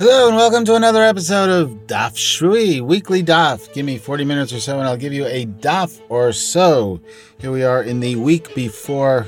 [0.00, 3.72] Hello and welcome to another episode of Daf Shavui, weekly Daf.
[3.72, 7.00] Give me 40 minutes or so and I'll give you a Daf or so.
[7.38, 9.26] Here we are in the week before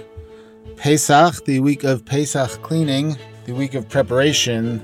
[0.76, 4.80] Pesach, the week of Pesach cleaning, the week of preparation,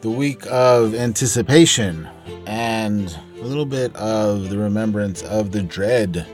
[0.00, 2.08] the week of anticipation,
[2.46, 6.26] and a little bit of the remembrance of the dread,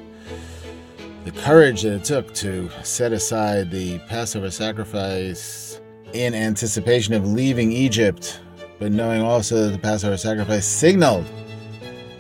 [1.25, 5.67] the courage that it took to set aside the Passover sacrifice
[6.12, 8.41] in anticipation of leaving Egypt,
[8.79, 11.27] but knowing also that the Passover sacrifice signaled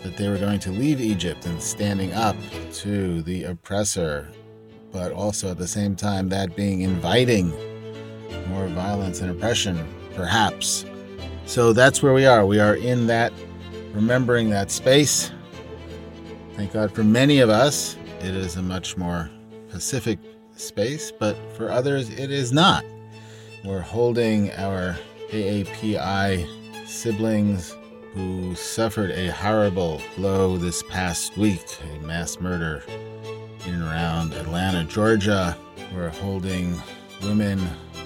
[0.02, 2.36] that they were going to leave Egypt and standing up
[2.72, 4.28] to the oppressor,
[4.92, 7.50] but also at the same time that being inviting
[8.48, 10.84] more violence and oppression, perhaps.
[11.46, 12.46] So that's where we are.
[12.46, 13.32] We are in that,
[13.92, 15.32] remembering that space.
[16.54, 19.30] Thank God for many of us, it is a much more
[19.70, 20.18] pacific
[20.56, 22.84] space, but for others, it is not.
[23.64, 24.96] We're holding our
[25.30, 26.46] AAPI
[26.86, 27.76] siblings
[28.14, 32.84] who suffered a horrible blow this past week a mass murder
[33.66, 35.56] in and around Atlanta, Georgia.
[35.92, 36.80] We're holding
[37.22, 37.58] Women,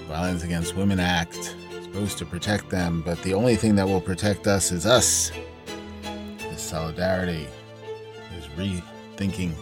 [0.07, 4.47] Violence Against Women Act, supposed to protect them, but the only thing that will protect
[4.47, 5.31] us is us.
[6.39, 7.47] This solidarity
[8.35, 9.53] is rethinking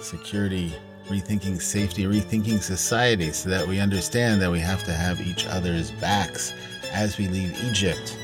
[0.00, 0.72] security
[1.12, 5.90] rethinking safety, rethinking society, so that we understand that we have to have each other's
[5.92, 6.52] backs
[6.92, 8.18] as we leave Egypt.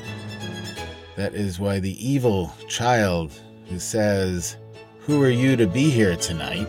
[1.15, 3.31] That is why the evil child
[3.69, 4.57] who says,
[5.01, 6.67] Who are you to be here tonight?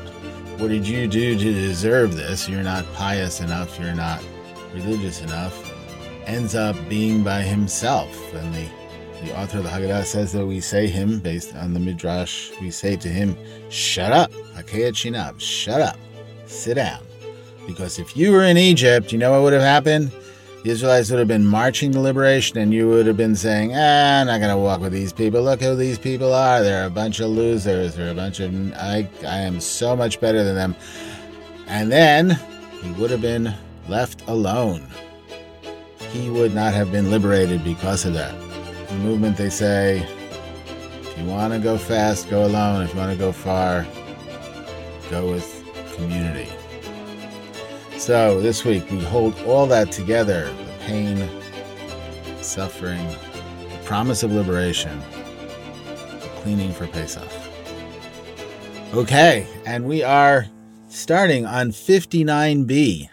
[0.59, 2.49] What did you do to deserve this?
[2.49, 4.23] You're not pious enough, you're not
[4.75, 5.73] religious enough,
[6.27, 8.35] ends up being by himself.
[8.35, 8.69] And the
[9.23, 12.71] the author of the Haggadah says that we say him, based on the Midrash, we
[12.71, 13.37] say to him,
[13.69, 15.99] Shut up, Hakeyat Shinab, shut up,
[16.51, 17.03] sit down.
[17.67, 20.11] Because if you were in Egypt, you know what would have happened?
[20.65, 24.21] The Israelites would have been marching to liberation, and you would have been saying, ah,
[24.21, 25.43] I'm not going to walk with these people.
[25.43, 26.63] Look who these people are.
[26.63, 27.95] They're a bunch of losers.
[27.95, 30.77] They're a bunch of, I, I am so much better than them.
[31.67, 32.39] And then
[32.83, 33.55] he would have been
[33.89, 34.87] left alone.
[36.11, 38.35] He would not have been liberated because of that
[38.91, 39.99] the movement, they say
[41.01, 42.83] if you want to go fast, go alone.
[42.83, 43.87] If you want to go far,
[45.11, 45.60] go with
[46.01, 46.51] community.
[47.99, 51.29] So this week, we hold all that together the pain,
[52.43, 54.99] suffering, the promise of liberation,
[55.87, 57.29] the cleaning for Pesach.
[58.95, 60.47] Okay, and we are
[60.89, 63.09] starting on 59b.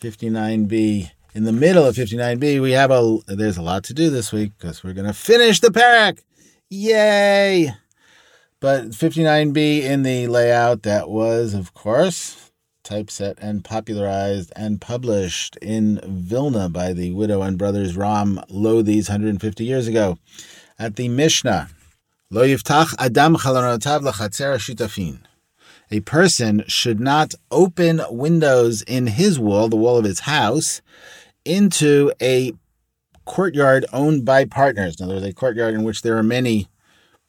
[0.00, 4.32] 59b in the middle of 59b, we have a there's a lot to do this
[4.32, 6.18] week because we're going to finish the parak.
[6.68, 7.72] Yay!
[8.62, 12.52] But 59b in the layout that was, of course,
[12.84, 19.64] typeset and popularized and published in Vilna by the widow and brothers Ram Lodhi's 150
[19.64, 20.16] years ago
[20.78, 21.70] at the Mishnah.
[22.30, 25.22] Lo yiftach adam chalonotav lachatzer shutafin.
[25.90, 30.80] A person should not open windows in his wall, the wall of his house,
[31.44, 32.52] into a
[33.24, 35.00] courtyard owned by partners.
[35.00, 36.68] In other words, a courtyard in which there are many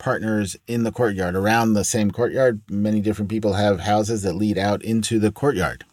[0.03, 1.33] partners in the courtyard.
[1.33, 5.85] Around the same courtyard, many different people have houses that lead out into the courtyard.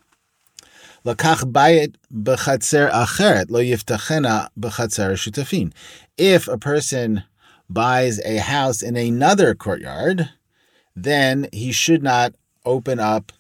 [6.19, 7.23] If a person
[7.71, 10.31] buys a house in another courtyard,
[10.97, 12.35] then he should not
[12.67, 13.31] open up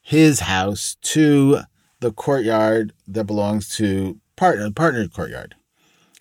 [0.00, 1.60] his house to
[2.00, 5.54] the courtyard that belongs to partner partnered courtyard,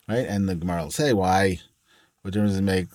[0.09, 0.27] right?
[0.27, 1.61] And the Gemara will say, why?
[2.21, 2.87] What difference does it make?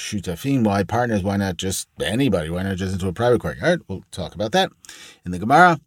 [0.00, 1.22] Shutafin, why partners?
[1.22, 2.50] Why not just anybody?
[2.50, 3.82] Why not just into a private courtyard?
[3.86, 4.72] We'll talk about that
[5.24, 5.78] in the Gemara.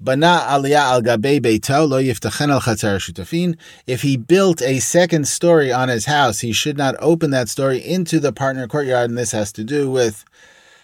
[0.00, 3.56] Bana aliyah al gabe beito lo yiftachen al chatzar shutafin.
[3.86, 7.78] If he built a second story on his house, he should not open that story
[7.78, 10.24] into the partner courtyard, and this has to do with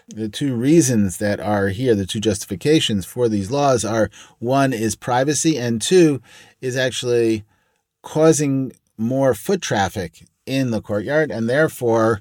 [0.09, 4.95] the two reasons that are here, the two justifications for these laws are one is
[4.95, 6.21] privacy, and two
[6.61, 7.43] is actually
[8.03, 12.21] causing more foot traffic in the courtyard, and therefore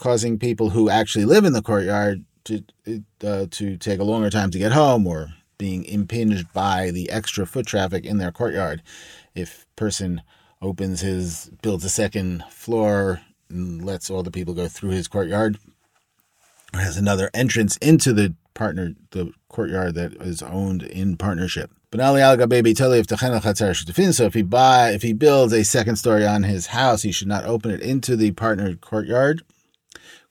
[0.00, 2.64] causing people who actually live in the courtyard to
[3.22, 7.46] uh, to take a longer time to get home or being impinged by the extra
[7.46, 8.82] foot traffic in their courtyard.
[9.34, 10.22] If person
[10.62, 13.20] opens his builds a second floor
[13.50, 15.58] and lets all the people go through his courtyard,
[16.72, 21.70] or has another entrance into the partner the courtyard that is owned in partnership.
[24.16, 27.28] So if he buy if he builds a second story on his house, he should
[27.28, 29.42] not open it into the partner courtyard.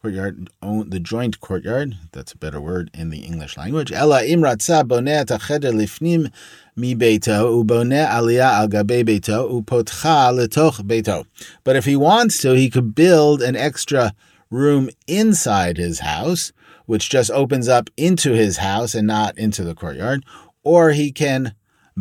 [0.01, 1.97] Courtyard, own the joint courtyard.
[2.13, 3.91] That's a better word in the English language.
[3.91, 6.31] Ella imratza boneh cheder lifnim
[6.75, 11.25] mi beito uboneh aliyah al gabe beito upotcha letoch beito.
[11.65, 14.13] But if he wants to, he could build an extra
[14.49, 16.53] room inside his house,
[16.85, 20.23] which just opens up into his house and not into the courtyard,
[20.63, 21.53] or he can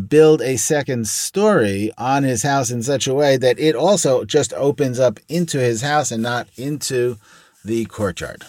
[0.08, 4.52] build a second story on his house in such a way that it also just
[4.52, 7.18] opens up into his house and not into
[7.64, 8.44] the courtyard.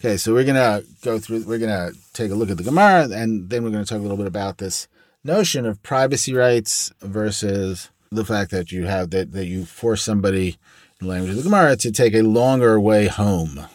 [0.00, 1.44] Okay, so we're gonna go through.
[1.44, 4.16] We're gonna take a look at the Gemara, and then we're gonna talk a little
[4.16, 4.86] bit about this
[5.24, 10.56] notion of privacy rights versus the fact that you have that that you force somebody
[11.00, 13.66] in the language of the Gemara to take a longer way home.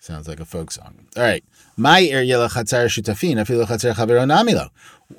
[0.00, 0.94] Sounds like a folk song.
[1.16, 1.44] All right.
[1.76, 3.36] My shutafin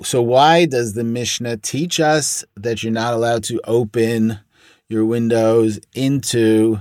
[0.02, 4.40] So why does the Mishnah teach us that you're not allowed to open
[4.88, 6.78] your windows into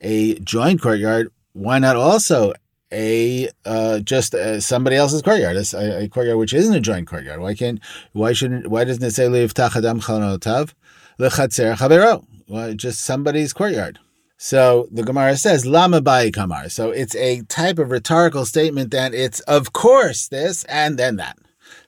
[0.00, 1.28] a joint courtyard?
[1.52, 2.52] Why not also
[2.92, 7.40] a uh, just uh, somebody else's courtyard, a, a, courtyard which isn't a joint courtyard?
[7.40, 7.80] Why can't?
[8.12, 8.68] Why shouldn't?
[8.68, 10.74] Why doesn't it say leivtach adam chalonotav
[11.18, 12.24] lechatzer chavero?
[12.46, 13.98] Why just somebody's courtyard?
[14.38, 16.68] So the Gemara says, Lama bai kamar.
[16.68, 21.38] So it's a type of rhetorical statement that it's of course this and then that.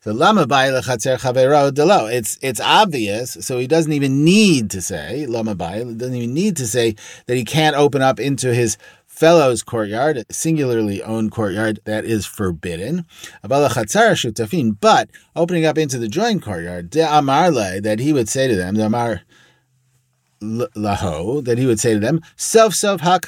[0.08, 2.06] So lama bai lechatzer chavero delo.
[2.06, 3.36] It's it's obvious.
[3.42, 5.84] So he doesn't even need to say lama bai.
[5.84, 6.96] Doesn't even need to say
[7.26, 12.24] that he can't open up into his fellow's courtyard, a singularly owned courtyard that is
[12.24, 13.04] forbidden.
[13.42, 13.60] But
[15.36, 18.86] opening up into the joint courtyard, de amarle, that he would say to them, the
[18.86, 19.20] amar
[20.40, 23.20] laho that he would say to them, self self What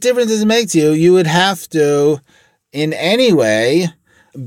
[0.00, 0.90] difference does it make to you?
[0.90, 2.20] You would have to,
[2.72, 3.90] in any way,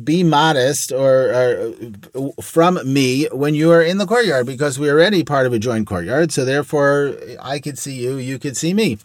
[0.04, 1.74] be modest or,
[2.14, 5.60] or, from me when you are in the courtyard because we're already part of a
[5.60, 6.32] joint courtyard.
[6.32, 8.98] So therefore, I could see you, you could see me.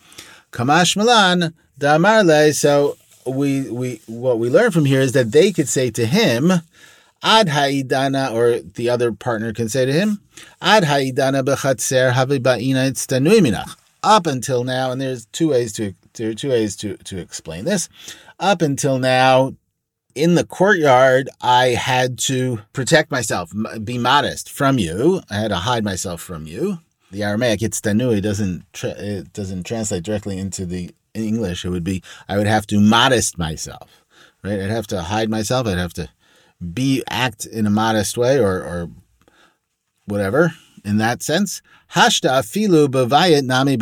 [0.53, 2.55] Kamash Milan damarle.
[2.55, 2.97] So
[3.27, 6.53] we we what we learn from here is that they could say to him,
[7.23, 10.21] Ad haidana, or the other partner can say to him,
[10.61, 13.77] Ad haidana bechatzer havibaina.
[14.03, 17.65] Up until now, and there's two ways to there are two ways to, to explain
[17.65, 17.89] this.
[18.39, 19.55] Up until now,
[20.17, 23.53] in the courtyard, I had to protect myself,
[23.85, 25.21] be modest from you.
[25.31, 26.79] I had to hide myself from you.
[27.13, 31.65] The Aramaic itztanui doesn't tra- it doesn't translate directly into the English.
[31.65, 34.05] It would be I would have to modest myself,
[34.43, 34.59] right?
[34.59, 35.67] I'd have to hide myself.
[35.67, 36.09] I'd have to
[36.75, 38.91] be act in a modest way or or
[40.07, 40.53] whatever
[40.87, 41.61] in that sense.
[41.95, 43.77] Hashta filu bavayit nami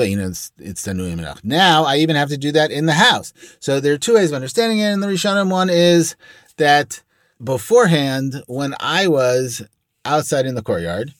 [0.58, 3.32] it's Now I even have to do that in the house.
[3.60, 4.92] So there are two ways of understanding it.
[4.92, 6.16] And the Rishonim one is
[6.56, 7.02] that
[7.42, 9.62] beforehand, when I was
[10.04, 11.12] outside in the courtyard,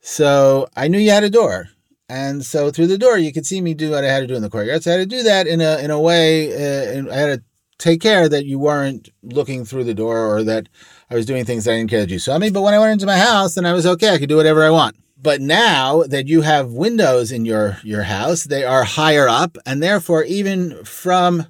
[0.00, 1.68] so I knew you had a door.
[2.08, 4.36] And so through the door, you could see me do what I had to do
[4.36, 4.82] in the courtyard.
[4.84, 6.52] So I had to do that in a in a way.
[6.54, 7.44] Uh, I had to
[7.78, 10.68] take care that you weren't looking through the door or that
[11.10, 12.50] I was doing things that I didn't care that you saw me.
[12.50, 14.14] But when I went into my house, then I was okay.
[14.14, 14.96] I could do whatever I want.
[15.20, 19.56] But now that you have windows in your, your house, they are higher up.
[19.64, 21.46] And therefore, even from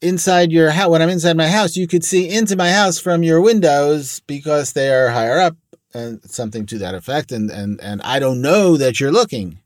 [0.00, 3.22] inside your house, when I'm inside my house, you could see into my house from
[3.22, 5.56] your windows because they are higher up
[5.92, 7.30] and something to that effect.
[7.30, 9.58] And, and, and I don't know that you're looking.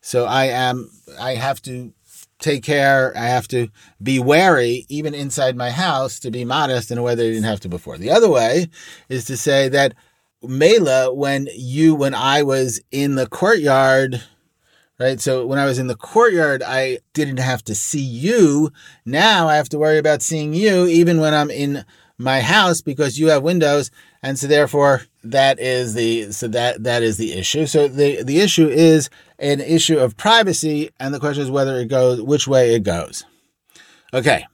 [0.00, 0.90] So I am,
[1.20, 1.92] I have to
[2.38, 3.16] take care.
[3.16, 3.68] I have to
[4.02, 7.44] be wary, even inside my house, to be modest in a way that I didn't
[7.44, 7.98] have to before.
[7.98, 8.68] The other way
[9.08, 9.94] is to say that
[10.42, 14.22] Mela, when you, when I was in the courtyard,
[14.98, 15.20] right?
[15.20, 18.70] So when I was in the courtyard, I didn't have to see you.
[19.04, 21.84] Now I have to worry about seeing you, even when I'm in
[22.18, 23.90] my house because you have windows.
[24.22, 27.66] And so therefore that is the so that that is the issue.
[27.66, 31.88] So the the issue is an issue of privacy and the question is whether it
[31.88, 33.24] goes which way it goes.
[34.14, 34.46] Okay.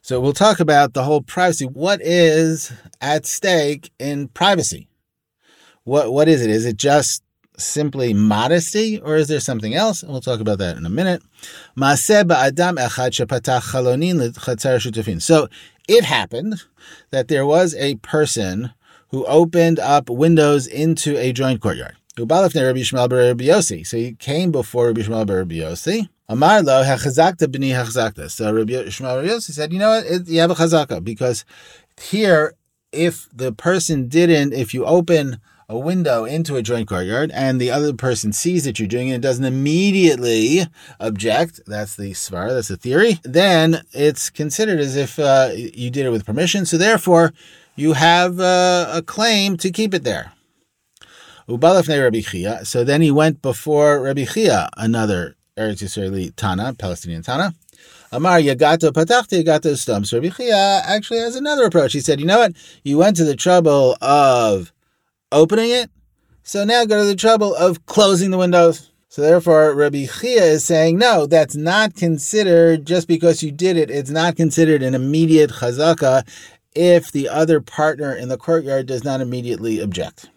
[0.00, 1.64] So we'll talk about the whole privacy.
[1.64, 4.88] What is at stake in privacy
[5.84, 7.22] what what is it is it just
[7.58, 10.02] simply modesty or is there something else?
[10.02, 11.22] And we'll talk about that in a minute.
[15.22, 15.48] So
[15.88, 16.62] it happened
[17.10, 18.72] that there was a person
[19.08, 21.96] who opened up windows into a joint courtyard.
[22.16, 22.24] So
[23.96, 26.08] he came before Rabbi Shmuel bar Rabbi Yossi.
[26.28, 28.30] Amar lo b'ni.
[28.30, 31.44] So Rabbi Shmuel bar Yossi said, you know what, it, you have a chazaka because
[32.00, 32.54] here,
[32.92, 37.70] if the person didn't, if you open a window into a joint courtyard and the
[37.70, 40.66] other person sees that you're doing it and doesn't immediately
[41.00, 46.06] object, that's the svar, that's the theory, then it's considered as if uh, you did
[46.06, 46.66] it with permission.
[46.66, 47.32] So therefore,
[47.76, 50.32] you have uh, a claim to keep it there.
[51.48, 51.56] So
[52.84, 57.54] then he went before Rabbi Chia, another Eretz Yisraeli Tana, Palestinian Tana.
[58.12, 60.04] Amar Yagato Patachti Yagato Stam.
[60.04, 61.94] So Rabbi Chia actually has another approach.
[61.94, 62.52] He said, you know what?
[62.84, 64.70] You went to the trouble of
[65.32, 65.90] opening it,
[66.42, 68.90] so now go to the trouble of closing the windows.
[69.08, 73.90] So therefore, Rabbi Chia is saying, no, that's not considered just because you did it.
[73.90, 76.26] It's not considered an immediate chazaka
[76.74, 80.30] if the other partner in the courtyard does not immediately object.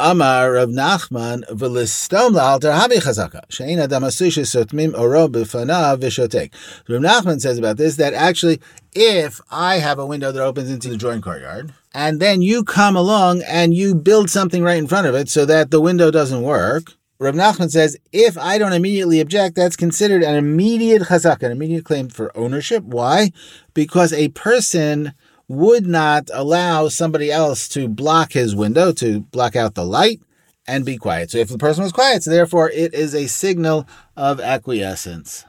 [0.00, 6.52] Amar Rav Nachman v'listom la'alter habi chazaka she'in adam asush sotmim oro b'fanav v'shotek.
[6.88, 8.60] Rav Nachman says about this that actually,
[8.94, 12.94] if I have a window that opens into the joint courtyard, and then you come
[12.94, 16.42] along and you build something right in front of it so that the window doesn't
[16.42, 21.50] work, Rav Nachman says, if I don't immediately object, that's considered an immediate chazaka, an
[21.50, 22.84] immediate claim for ownership.
[22.84, 23.32] Why?
[23.74, 25.12] Because a person
[25.48, 30.20] would not allow somebody else to block his window, to block out the light,
[30.66, 31.30] and be quiet.
[31.30, 35.46] So if the person was quiet, so therefore it is a signal of acquiescence.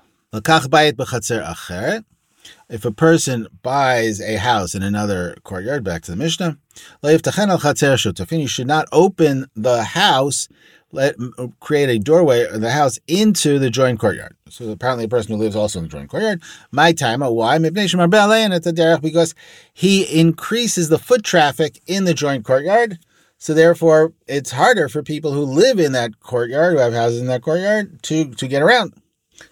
[2.69, 6.57] If a person buys a house in another courtyard, back to the Mishnah,
[7.03, 10.47] you should not open the house
[10.91, 14.35] let uh, create a doorway of the house into the joint courtyard.
[14.49, 16.41] So apparently, a person who lives also in the joint courtyard.
[16.71, 17.57] My time, why?
[17.59, 19.35] Because
[19.73, 22.99] he increases the foot traffic in the joint courtyard.
[23.37, 27.27] So therefore, it's harder for people who live in that courtyard, who have houses in
[27.27, 28.93] that courtyard, to to get around.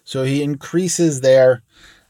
[0.04, 1.62] So he increases their,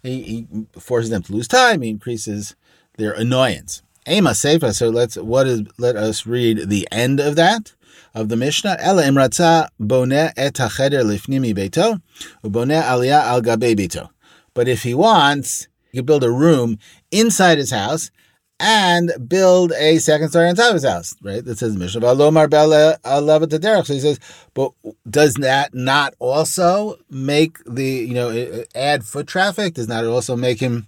[0.01, 0.47] he, he
[0.79, 1.81] forces them to lose time.
[1.81, 2.55] He increases
[2.97, 3.83] their annoyance.
[4.07, 4.73] Ema Sefa.
[4.73, 7.73] So let's what is let us read the end of that
[8.13, 12.01] of the Mishnah, Ela imratza boneh et hacheder lifnimi beito,
[12.43, 14.09] uboneh aliyah al gabe beito.
[14.53, 16.79] But if he wants, he could build a room
[17.11, 18.11] inside his house
[18.59, 21.45] and build a second story on top of his house, right?
[21.45, 22.01] That says Mishnah.
[22.01, 24.19] So he says,
[24.55, 24.71] but
[25.07, 29.75] does that not also make the, you know, add foot traffic?
[29.75, 30.87] Does not also make him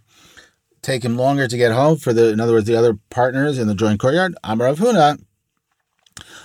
[0.81, 3.67] take him longer to get home for the, in other words, the other partners in
[3.67, 4.35] the joint courtyard?
[4.43, 5.23] Amar Rav Huna,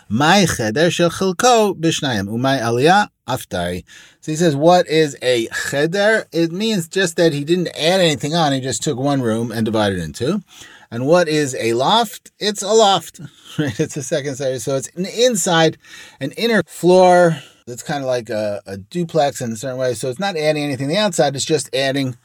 [0.08, 3.84] my cheder shel chilko b'shnayim umay aliyah aftari.
[4.20, 6.26] So he says, what is a cheder?
[6.32, 8.52] It means just that he didn't add anything on.
[8.52, 10.42] He just took one room and divided it in two.
[10.90, 12.30] And what is a loft?
[12.38, 13.20] It's a loft,
[13.58, 13.78] right?
[13.80, 14.58] It's a second story.
[14.58, 15.78] So it's an inside,
[16.20, 19.94] an inner floor that's kind of like a, a duplex in a certain way.
[19.94, 21.34] So it's not adding anything the outside.
[21.34, 22.16] It's just adding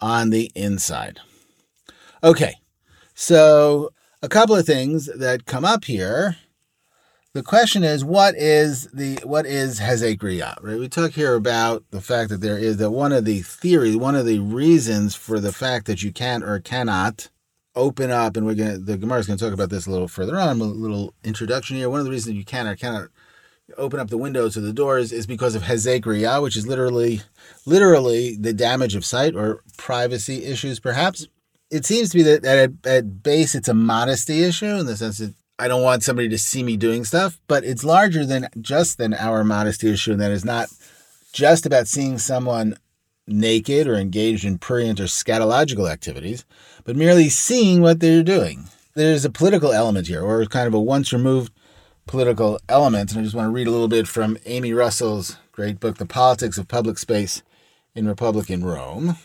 [0.00, 1.20] on the inside.
[2.22, 2.54] Okay.
[3.14, 3.90] So
[4.22, 6.36] a couple of things that come up here
[7.38, 10.76] the question is what is the what is Hezek Re'iyah right?
[10.76, 14.16] We talk here about the fact that there is that one of the theories one
[14.16, 17.30] of the reasons for the fact that you can or cannot
[17.76, 20.08] open up and we're going the gemara is going to talk about this a little
[20.08, 21.88] further on a little introduction here.
[21.88, 23.10] One of the reasons you can or cannot
[23.76, 27.22] open up the windows or the doors is because of Hezek Re'iyah which is literally
[27.66, 31.28] literally the damage of sight or privacy issues perhaps.
[31.70, 35.18] It seems to be that at, at base it's a modesty issue in the sense
[35.18, 38.98] that I don't want somebody to see me doing stuff, but it's larger than just
[38.98, 40.12] than our modesty issue.
[40.12, 40.68] And that is not
[41.32, 42.76] just about seeing someone
[43.26, 46.44] naked or engaged in prurient or scatological activities,
[46.84, 48.68] but merely seeing what they're doing.
[48.94, 51.52] There's a political element here, or kind of a once removed
[52.06, 53.10] political element.
[53.10, 56.06] And I just want to read a little bit from Amy Russell's great book, The
[56.06, 57.42] Politics of Public Space
[57.94, 59.16] in Republican Rome.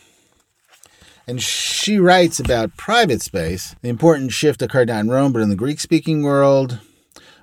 [1.25, 3.75] And she writes about private space.
[3.81, 6.79] The important shift occurred not in Rome, but in the Greek speaking world.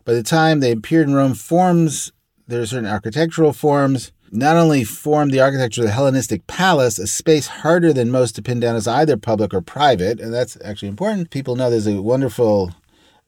[0.05, 2.13] By the time they appeared in Rome, forms,
[2.47, 7.07] there are certain architectural forms, not only formed the architecture of the Hellenistic palace, a
[7.07, 10.89] space harder than most to pin down as either public or private, and that's actually
[10.89, 11.31] important.
[11.31, 12.73] People know there's a wonderful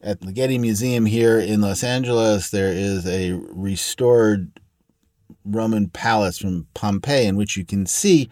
[0.02, 4.50] at the Getty Museum here in Los Angeles, there is a restored
[5.44, 8.28] Roman palace from Pompeii in which you can see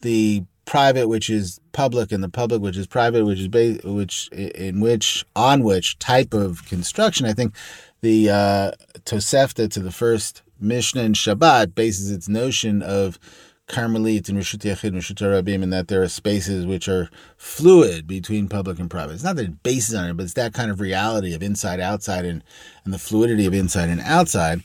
[0.00, 4.28] the private, which is public, and the public, which is private, which is ba- which
[4.28, 7.24] in which on which type of construction.
[7.24, 7.54] I think
[8.02, 8.72] the uh,
[9.06, 13.18] Tosefta to the first Mishnah in Shabbat bases its notion of
[13.66, 17.08] Carmelit and Rishut Yachid and Rishut Rabim, and that there are spaces which are
[17.38, 19.14] fluid between public and private.
[19.14, 21.80] It's not that it bases on it, but it's that kind of reality of inside,
[21.80, 22.44] outside, and,
[22.84, 24.62] and the fluidity of inside and outside.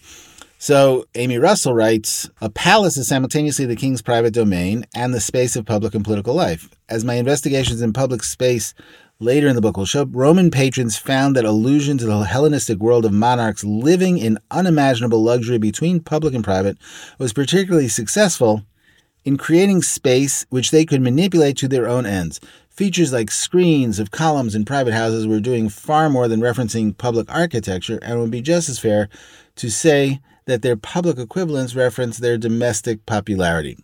[0.64, 5.58] So Amy Russell writes, a palace is simultaneously the king's private domain and the space
[5.58, 6.70] of public and political life.
[6.88, 8.74] As my investigations in public space
[9.20, 13.04] later in the book will show, Roman patrons found that allusion to the Hellenistic world
[13.04, 16.78] of monarchs living in unimaginable luxury between public and private
[17.20, 18.64] was particularly successful
[19.26, 22.40] in creating space which they could manipulate to their own ends.
[22.70, 27.30] Features like screens of columns in private houses were doing far more than referencing public
[27.30, 29.10] architecture and would be just as fair
[29.58, 33.78] to say that their public equivalents reference their domestic popularity.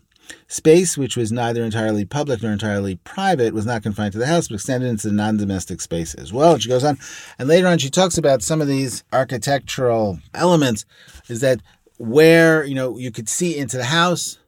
[0.47, 4.47] Space, which was neither entirely public nor entirely private, was not confined to the house,
[4.47, 6.53] but extended into non domestic space as well.
[6.53, 6.97] And she goes on,
[7.39, 10.85] and later on, she talks about some of these architectural elements
[11.27, 11.61] is that
[11.97, 14.39] where, you know, you could see into the house.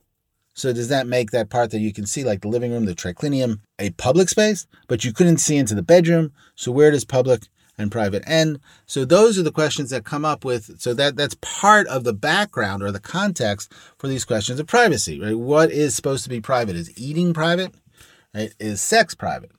[0.54, 2.94] So does that make that part that you can see, like the living room, the
[2.94, 6.32] triclinium, a public space, but you couldn't see into the bedroom?
[6.56, 7.48] So where does public
[7.82, 10.80] and private And So those are the questions that come up with.
[10.80, 15.20] So that that's part of the background or the context for these questions of privacy.
[15.20, 15.38] Right?
[15.38, 16.76] What is supposed to be private?
[16.76, 17.74] Is eating private?
[18.34, 18.54] Right?
[18.60, 19.52] Is sex private?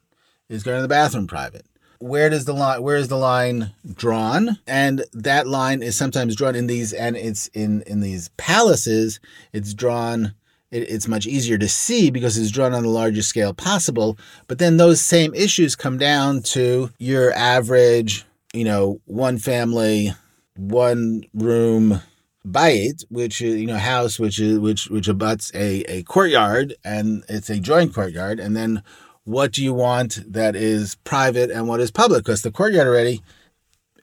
[0.49, 1.67] Is going to the bathroom private?
[1.99, 2.83] Where does the line?
[2.83, 4.59] Where is the line drawn?
[4.67, 9.21] And that line is sometimes drawn in these, and it's in in these palaces.
[9.53, 10.35] It's drawn
[10.73, 14.19] it's much easier to see because it's drawn on the largest scale possible.
[14.49, 18.25] But then those same issues come down to your average,
[18.55, 20.13] you know, one family,
[20.57, 22.01] one room
[22.47, 27.25] bayit, which is you know house, which is which which abuts a a courtyard, and
[27.29, 28.83] it's a joint courtyard, and then
[29.25, 32.25] what do you want that is private and what is public?
[32.25, 33.23] Because the courtyard already,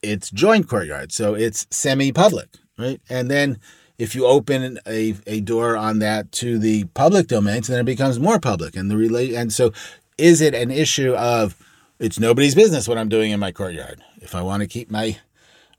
[0.01, 2.47] it's joint courtyard, so it's semi-public,
[2.77, 3.01] right?
[3.09, 3.59] And then
[3.99, 8.17] if you open a, a door on that to the public domain, then it becomes
[8.17, 8.75] more public.
[8.75, 9.71] And the relate and so
[10.17, 11.55] is it an issue of
[11.99, 14.01] it's nobody's business what I'm doing in my courtyard?
[14.21, 15.17] If I want to keep my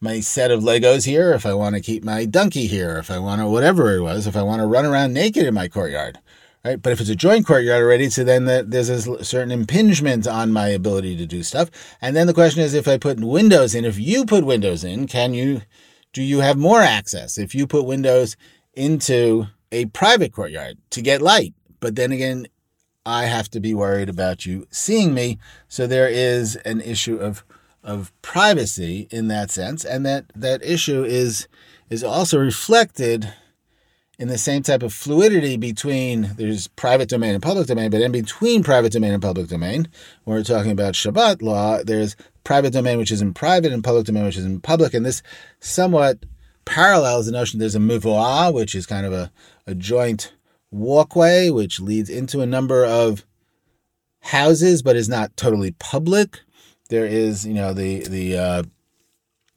[0.03, 3.19] my set of Legos here, if I want to keep my donkey here, if I
[3.19, 6.19] want to whatever it was, if I want to run around naked in my courtyard,
[6.63, 6.81] right?
[6.81, 10.53] But if it's a joint courtyard already, so then the, there's a certain impingement on
[10.53, 11.71] my ability to do stuff.
[12.01, 15.07] And then the question is, if I put windows in, if you put windows in,
[15.07, 15.63] can you
[16.13, 18.37] do you have more access if you put windows
[18.75, 21.55] into a private courtyard to get light?
[21.81, 22.47] But then again,
[23.07, 25.39] I have to be worried about you seeing me.
[25.69, 27.45] So there is an issue of
[27.83, 31.49] of privacy in that sense, and that that issue is
[31.89, 33.33] is also reflected
[34.19, 38.13] in the same type of fluidity between there's private domain and public domain, but in
[38.13, 39.89] between private domain and public domain,
[40.25, 42.17] when we're talking about Shabbat law, there's
[42.51, 45.23] private domain which is in private and public domain which is in public, and this
[45.61, 46.27] somewhat
[46.65, 49.31] parallels the notion there's a muvoah, which is kind of a,
[49.69, 50.35] a joint
[50.73, 53.25] walkway which leads into a number of
[54.19, 56.41] houses, but is not totally public.
[56.89, 58.63] There is, you know, the the uh,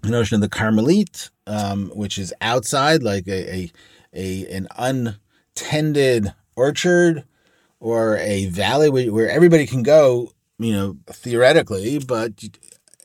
[0.04, 3.72] notion of the Carmelit, um, which is outside, like a, a
[4.13, 7.24] a an untended orchard
[7.80, 12.44] or a valley where, where everybody can go, you know, theoretically, but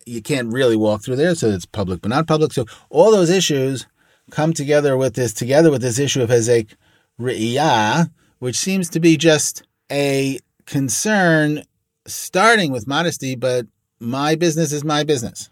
[0.08, 1.34] you, can't really walk through there.
[1.34, 2.52] So it's public, but not public.
[2.52, 3.86] So all those issues
[4.30, 6.74] come together with this, together with this issue of Hezek
[7.20, 11.64] Re'iyah, which seems to be just a concern
[12.06, 13.66] starting with modesty, but
[14.00, 15.48] my business is my business.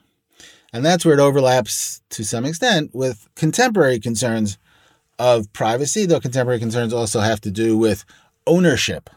[0.73, 4.59] And that's where it overlaps to some extent with contemporary concerns
[5.19, 8.05] of privacy, though contemporary concerns also have to do with
[8.47, 9.09] ownership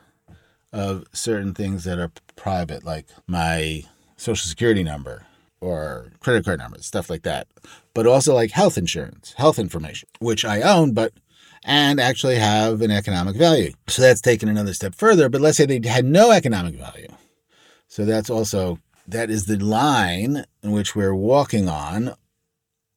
[0.72, 3.84] of certain things that are private, like my
[4.16, 5.26] social security number
[5.62, 7.48] or credit card numbers, stuff like that.
[7.94, 11.14] But also like health insurance, health information, which I own, but
[11.64, 13.74] and actually have an economic value.
[13.88, 15.30] So that's taken another step further.
[15.30, 17.08] But let's say they had no economic value.
[17.88, 22.14] So that's also that is the line in which we're walking on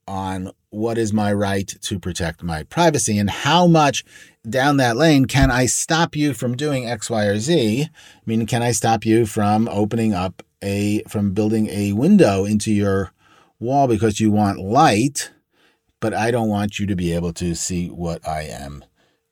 [0.07, 4.05] on what is my right to protect my privacy and how much
[4.49, 7.83] down that lane can I stop you from doing X, Y, or Z?
[7.85, 12.73] I mean, can I stop you from opening up a, from building a window into
[12.73, 13.13] your
[13.59, 15.31] wall because you want light,
[16.01, 18.85] but I don't want you to be able to see what I am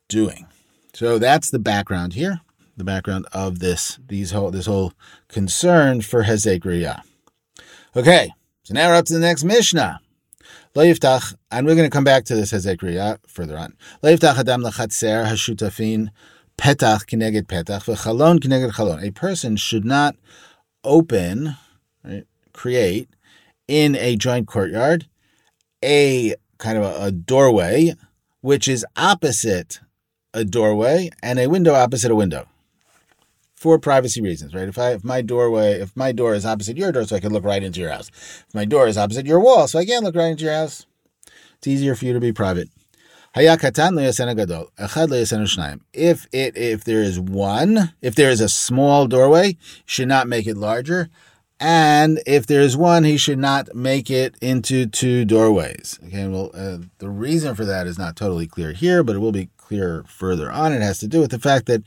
[0.09, 0.47] doing.
[0.95, 2.41] So that's the background here,
[2.77, 4.93] the background of this, these whole, this whole
[5.29, 7.03] concern for Hezek
[7.97, 10.01] Okay, so now we're up to the next Mishnah.
[10.77, 13.75] Lo yiftach, and we're going to come back to this Hezek Re'iyah further on.
[14.03, 16.11] Lo yiftach adam lachatzer hashutafin
[16.57, 19.03] petach kineged petach v'chalon kineged chalon.
[19.03, 20.15] A person should not
[20.85, 21.57] open,
[22.05, 23.09] right, create
[23.69, 25.07] in a joint courtyard
[25.83, 27.95] a kind of a, a doorway
[28.41, 29.81] which is opposite
[30.35, 32.47] a doorway and a window opposite a window
[33.55, 34.69] for privacy reasons, right?
[34.69, 37.33] If I if my doorway if my door is opposite your door, so I can
[37.33, 38.09] look right into your house.
[38.09, 40.87] If my door is opposite your wall, so I can't look right into your house.
[41.59, 42.71] It's easier for you to be private.
[45.93, 50.49] If it if there is one, if there is a small doorway, should not make
[50.49, 51.09] it larger.
[51.61, 56.01] And if there is one, he should not make it into two doorways.
[56.07, 59.31] Okay, well, uh, the reason for that is not totally clear here, but it will
[59.31, 60.73] be clear further on.
[60.73, 61.85] It has to do with the fact that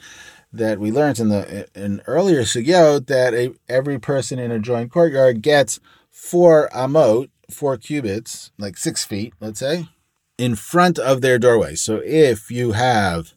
[0.54, 4.92] that we learned in the in earlier sugyot that a, every person in a joint
[4.92, 9.90] courtyard gets four amot, four cubits, like six feet, let's say,
[10.38, 11.76] in front of their doorway.
[11.76, 13.34] So if you have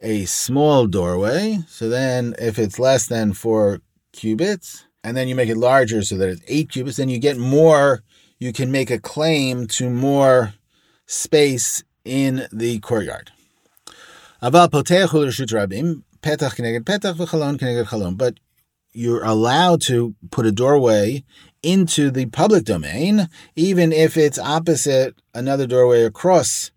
[0.00, 3.80] a small doorway, so then if it's less than four
[4.12, 7.38] cubits, and then you make it larger so that it's eight cubits, then you get
[7.38, 8.02] more,
[8.38, 10.54] you can make a claim to more
[11.06, 13.30] space in the courtyard.
[18.16, 18.34] But
[18.92, 21.24] you're allowed to put a doorway
[21.62, 26.70] into the public domain, even if it's opposite another doorway across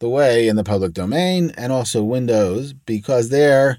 [0.00, 3.78] the way in the public domain, and also windows, because there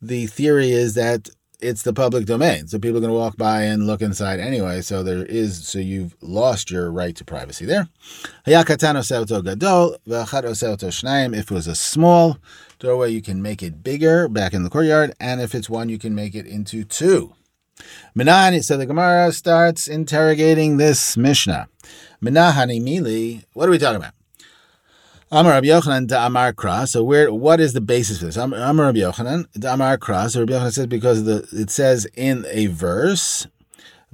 [0.00, 1.28] the theory is that
[1.60, 2.66] it's the public domain.
[2.66, 4.80] So people are going to walk by and look inside anyway.
[4.80, 7.88] So there is, so you've lost your right to privacy there.
[8.44, 8.58] If
[11.50, 12.38] it was a small
[12.80, 15.14] doorway, you can make it bigger back in the courtyard.
[15.20, 17.34] And if it's one, you can make it into two.
[18.16, 21.68] Minahani, so the Gemara starts interrogating this Mishnah.
[22.22, 24.14] Minahani Mili, what are we talking about?
[25.34, 26.86] Amar Rabbi Yochanan da Amar Kra.
[26.86, 28.36] So where what is the basis for this?
[28.36, 30.30] Amar Rabbi Yochanan da Amar Kra.
[30.30, 33.46] So Rabbi Yochanan says because the it says in a verse,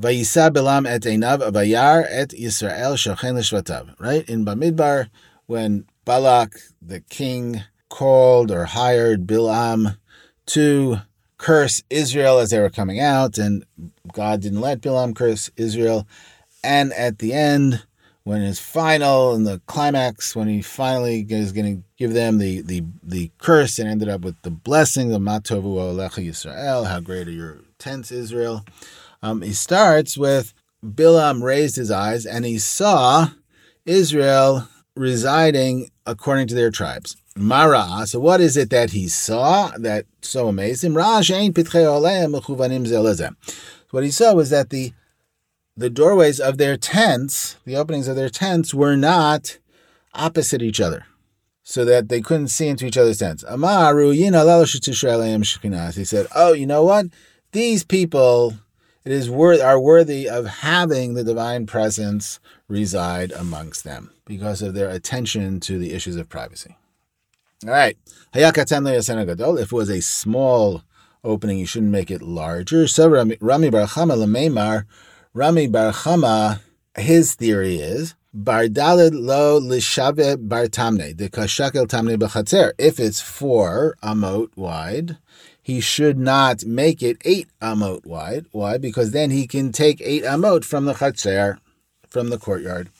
[0.00, 3.98] Vayisa Bilam et Einav Vayar et Yisrael Shochen L'Shvatav.
[3.98, 5.08] Right in Bamidbar,
[5.46, 9.98] when Balak the king called or hired Bilam
[10.46, 10.98] to
[11.38, 13.64] curse Israel as they were coming out, and
[14.12, 16.06] God didn't let Bilam curse Israel.
[16.62, 17.84] And at the end,
[18.24, 22.60] when it's final and the climax, when he finally is going to give them the,
[22.60, 27.28] the, the curse and ended up with the blessing, the Matovu Olecha Yisrael, how great
[27.28, 28.66] are your tents, Israel.
[29.22, 30.52] Um, he starts with
[30.84, 33.28] Bilam raised his eyes and he saw
[33.86, 37.16] Israel residing according to their tribes.
[37.38, 38.06] Mara.
[38.06, 40.96] So what is it that he saw that so amazed him?
[43.90, 44.92] What he saw was that the
[45.76, 49.58] the doorways of their tents, the openings of their tents, were not
[50.12, 51.06] opposite each other,
[51.62, 53.44] so that they couldn't see into each other's tents.
[53.44, 57.06] Amaru, He said, "Oh, you know what?
[57.52, 58.54] These people,
[59.04, 64.74] it is worth are worthy of having the divine presence reside amongst them because of
[64.74, 66.77] their attention to the issues of privacy."
[67.66, 67.98] All right,
[68.32, 70.82] if it was a small
[71.24, 72.86] opening, you shouldn't make it larger.
[72.86, 73.34] So Rami
[73.70, 74.86] Bar Chama
[75.34, 76.60] Rami Bar Chama,
[76.96, 82.70] his theory is Bar Dalid lo lishave bar tamne de kashakel tamne b'chatzer.
[82.78, 85.18] If it's four amot wide,
[85.60, 88.46] he should not make it eight amot wide.
[88.52, 88.78] Why?
[88.78, 91.58] Because then he can take eight amot from the chatzer,
[92.06, 92.90] from the courtyard.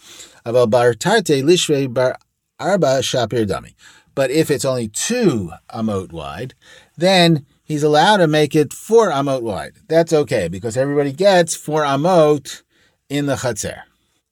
[0.45, 2.19] Aval bar tarte lishve bar
[2.59, 3.75] arba shapir dami.
[4.19, 6.55] But if it's only two amot wide,
[6.97, 9.75] then he's allowed to make it four amot wide.
[9.87, 12.65] That's okay because everybody gets four amot
[13.09, 13.83] in the chatzer.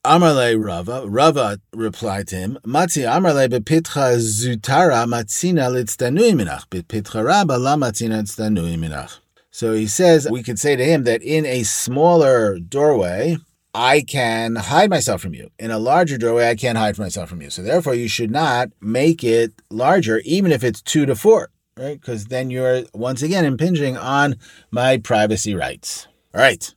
[0.04, 7.56] Amarle Rava, Rava replied to him, Matzi Amarle bepitcha zutara matzina litzdanui minach, bepitcha rabba
[7.56, 9.20] la matzina litzdanui minach.
[9.52, 13.36] So he says, we could say to him that in a smaller doorway,
[13.76, 15.50] I can hide myself from you.
[15.58, 17.50] In a larger doorway, I can't hide myself from you.
[17.50, 22.00] So therefore, you should not make it larger, even if it's two to four right?
[22.00, 24.36] Because then you're once again impinging on
[24.70, 26.08] my privacy rights.
[26.34, 26.74] All right.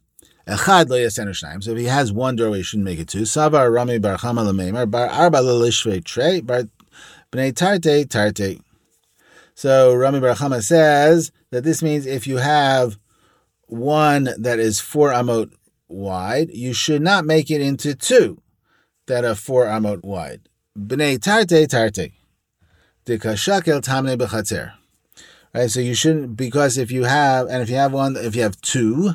[0.48, 3.22] Echad lo yasenu So if he has one doorway, he shouldn't make it two.
[3.22, 6.64] Savar Rami bar Chama bar arba lelishve trey bar
[7.32, 8.62] bnei tarte tarte.
[9.54, 13.00] So Rami bar Chama says that this means if you have
[13.68, 15.52] one that is four amot
[15.90, 18.42] wide, you should not make it into two
[19.08, 20.48] that are four amot wide.
[20.78, 22.14] Bnei tarte tarte.
[23.06, 24.74] Dikashakel tamne bechatzer
[25.54, 25.70] right?
[25.70, 28.60] So you shouldn't because if you have and if you have one, if you have
[28.62, 29.12] two,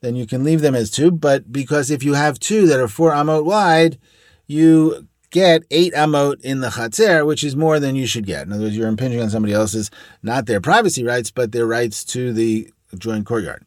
[0.00, 1.10] then you can leave them as two.
[1.10, 3.98] But because if you have two that are four amot wide,
[4.46, 8.46] you get eight amot in the chatzer, which is more than you should get.
[8.46, 9.90] In other words, you're impinging on somebody else's
[10.22, 13.64] not their privacy rights, but their rights to the joint courtyard.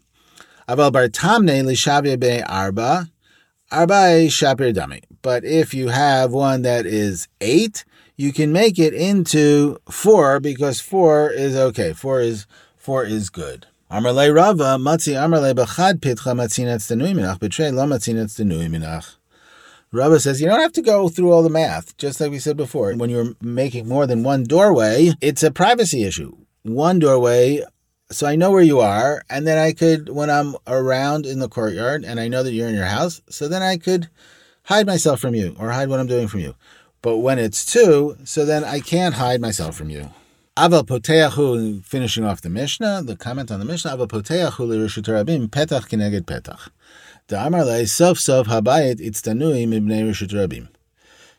[0.68, 3.10] Aval be arba,
[3.72, 3.96] arba
[4.28, 5.02] shapir dami.
[5.22, 7.86] But if you have one that is eight,
[8.18, 11.94] you can make it into four because four is okay.
[11.94, 13.68] Four is four is good.
[13.90, 19.16] Amarle Rava matzi b'chad pitcha matzinetz denui minach betray lo matzinetz denui minach.
[19.94, 22.58] Rava says you don't have to go through all the math, just like we said
[22.58, 22.94] before.
[22.94, 26.36] When you're making more than one doorway, it's a privacy issue.
[26.64, 27.64] One doorway,
[28.10, 31.50] so I know where you are, and then I could, when I'm around in the
[31.50, 34.10] courtyard, and I know that you're in your house, so then I could
[34.64, 36.56] hide myself from you or hide what I'm doing from you.
[37.02, 40.10] But when it's two, so then I can't hide myself from you.
[40.58, 45.48] Aval poteachu, finishing off the Mishnah, the comment on the Mishnah, Aval poteachu l'rishut rabim
[45.48, 46.70] petach kineged petach.
[47.28, 50.70] Da'amar le sof sof habayit itztanui mibnei rishut rabim.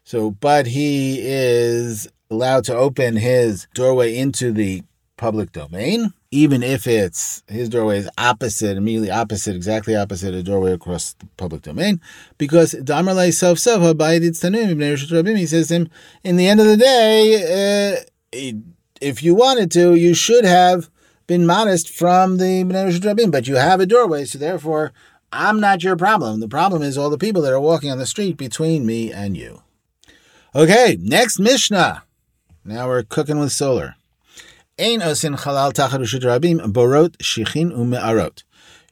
[0.04, 4.84] So, but he is allowed to open his doorway into the
[5.16, 10.72] public domain, even if it's his doorway is opposite, immediately opposite, exactly opposite a doorway
[10.72, 12.00] across the public domain,
[12.36, 15.88] because Damarlai Sof Tanuim, he says him,
[16.22, 18.50] in the end of the day, uh,
[19.00, 20.90] if you wanted to, you should have
[21.26, 24.92] been modest from the Rabim, but you have a doorway, so therefore
[25.32, 26.40] I'm not your problem.
[26.40, 29.36] The problem is all the people that are walking on the street between me and
[29.36, 29.62] you.
[30.54, 32.02] Okay, next Mishnah.
[32.64, 33.96] Now we're cooking with solar.
[34.80, 38.44] Ein osin rabim borot shichin ume'arot.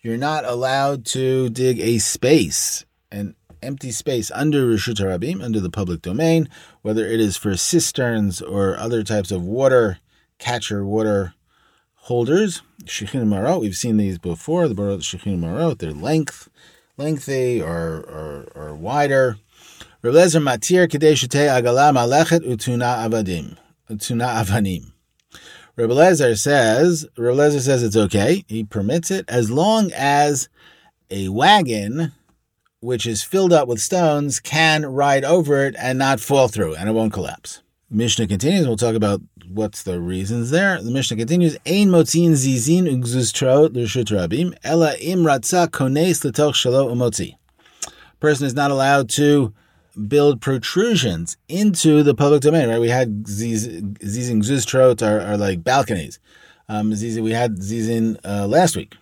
[0.02, 5.70] You're not allowed to dig a space, an empty space under Rishut Rabim, under the
[5.70, 6.48] public domain,
[6.82, 9.98] whether it is for cisterns or other types of water
[10.40, 11.34] catcher water
[11.94, 12.62] holders.
[12.82, 14.66] Shichin Marot, we've seen these before.
[14.66, 16.48] The Barot Shichin Marot, their length,
[16.96, 19.36] lengthy or, or, or wider.
[20.02, 20.88] Matir
[22.42, 23.56] Utuna Avadim.
[23.88, 24.92] Utuna Avanim.
[25.76, 28.44] Rebelezer says, Rebelezer says it's okay.
[28.48, 30.48] He permits it as long as
[31.10, 32.12] a wagon
[32.80, 36.88] which is filled up with stones can ride over it and not fall through and
[36.88, 37.62] it won't collapse.
[37.90, 38.66] Mishnah continues.
[38.66, 40.82] We'll talk about what's the reasons there.
[40.82, 41.56] The Mishnah continues.
[41.66, 47.36] Ein motzin zizin rabim ela im ratza kones l'toch shalo umotzi.
[48.18, 49.52] Person is not allowed to
[50.08, 52.68] build protrusions into the public domain.
[52.68, 52.80] Right?
[52.80, 56.18] We had zizin zuztrot are, are like balconies.
[56.68, 58.94] Um, we had zizin uh, last week.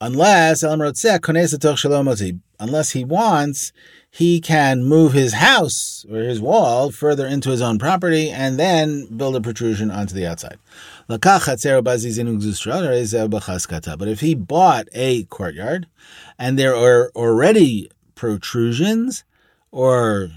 [0.00, 1.02] Unless unless
[2.90, 3.72] he wants
[4.10, 9.06] he can move his house or his wall further into his own property and then
[9.16, 10.58] build a protrusion onto the outside.
[11.06, 11.24] But
[14.08, 15.86] if he bought a courtyard
[16.38, 19.24] and there are already protrusions
[19.70, 20.30] or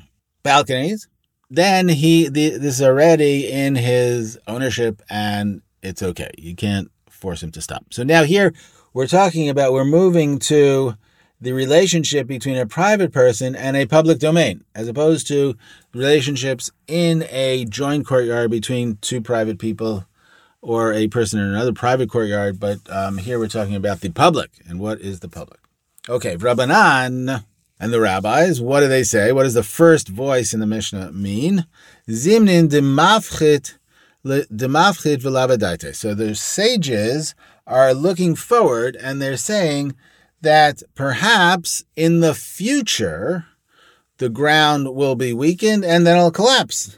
[0.44, 1.08] balconies,
[1.50, 6.32] then he this is already in his ownership and it's okay.
[6.38, 7.86] You can't force him to stop.
[7.92, 8.54] So now here
[8.94, 10.96] we're talking about we're moving to
[11.42, 15.56] the relationship between a private person and a public domain, as opposed to
[15.94, 20.06] relationships in a joint courtyard between two private people
[20.62, 22.60] or a person in another private courtyard.
[22.60, 24.52] But um, here we're talking about the public.
[24.68, 25.60] And what is the public?
[26.08, 27.44] Okay, Rabbanan
[27.84, 29.34] and the rabbis, what do they say?
[29.34, 31.66] What does the first voice in the Mishnah mean?
[32.08, 33.76] Zimnin demafchit
[35.96, 37.36] So the sages
[37.68, 39.96] are looking forward and they're saying
[40.40, 43.48] that perhaps in the future
[44.18, 46.98] the ground will be weakened and then it'll collapse.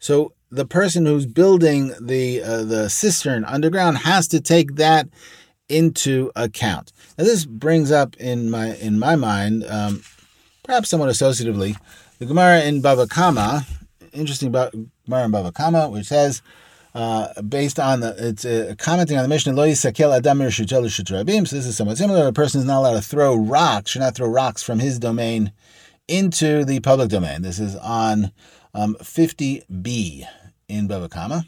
[0.00, 5.08] So the person who's building the uh, the cistern underground has to take that
[5.68, 6.92] into account.
[7.16, 10.02] Now this brings up in my in my mind, um,
[10.62, 11.76] perhaps somewhat associatively,
[12.18, 13.66] the Gemara in Bava Kama,
[14.12, 14.74] interesting about
[15.04, 16.42] Gemara in Bava Kama, which says
[16.94, 21.46] uh, based on the it's uh, commenting on the Mishnah Lo Yisakel Adam Rabim.
[21.46, 22.26] So this is somewhat similar.
[22.26, 25.52] A person is not allowed to throw rocks, should not throw rocks from his domain
[26.08, 27.42] into the public domain.
[27.42, 28.32] This is on
[28.74, 30.26] um, 50b
[30.68, 31.46] in Bava Kama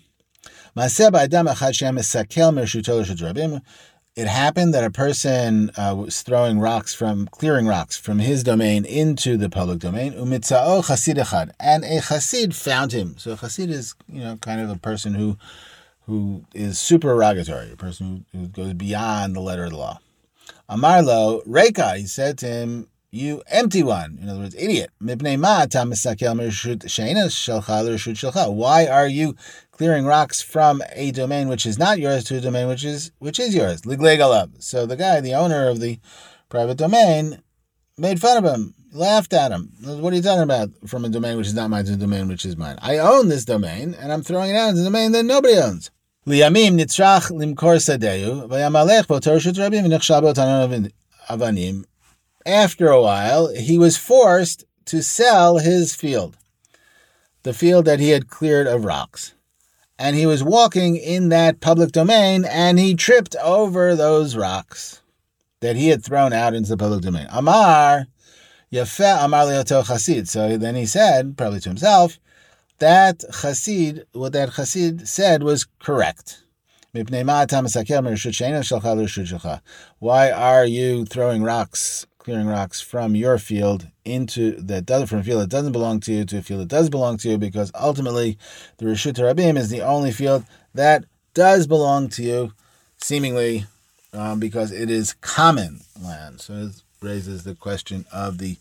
[4.17, 8.87] it happened that a person uh, was throwing rocks from, clearing rocks from his domain
[8.87, 10.15] into the public domain.
[10.15, 13.17] Umitzao chasid echad, and a chasid found him.
[13.19, 15.37] So chasid is, you know, kind of a person who,
[16.07, 20.01] who is supererogatory, a person who, who goes beyond the letter of the law.
[20.71, 24.19] Amarlo Reka, he said to him, you empty one.
[24.21, 24.91] In other words, idiot.
[25.01, 25.15] Why
[28.87, 29.37] are you
[29.71, 33.39] clearing rocks from a domain which is not yours to a domain which is which
[33.39, 33.81] is yours?
[33.83, 35.99] So the guy, the owner of the
[36.49, 37.43] private domain,
[37.99, 39.73] made fun of him, laughed at him.
[39.83, 40.71] What are you talking about?
[40.87, 42.79] From a domain which is not mine to a domain which is mine.
[42.83, 45.91] I own this domain, and I'm throwing it out as a domain that nobody owns.
[46.27, 50.93] Liyamim nitzrach limkor sadeu vayamalech botor shut rabim v'nechshal
[51.29, 51.85] avanim
[52.47, 56.37] after a while, he was forced to sell his field,
[57.43, 59.35] the field that he had cleared of rocks.
[59.99, 65.01] And he was walking in that public domain and he tripped over those rocks
[65.61, 67.27] that he had thrown out into the public domain.
[67.31, 68.07] Amar,
[68.73, 70.29] Yafeh Amar Leoto Chasid.
[70.29, 72.19] So then he said, probably to himself,
[72.79, 76.43] that Chasid, what that Chasid said was correct.
[79.99, 85.23] Why are you throwing rocks clearing rocks from your field into that does from a
[85.23, 87.71] field that doesn't belong to you to a field that does belong to you, because
[87.81, 88.37] ultimately
[88.79, 92.53] the Rishut Rabim is the only field that does belong to you,
[92.97, 93.67] seemingly
[94.13, 96.41] um, because it is common land.
[96.41, 98.57] So it raises the question of the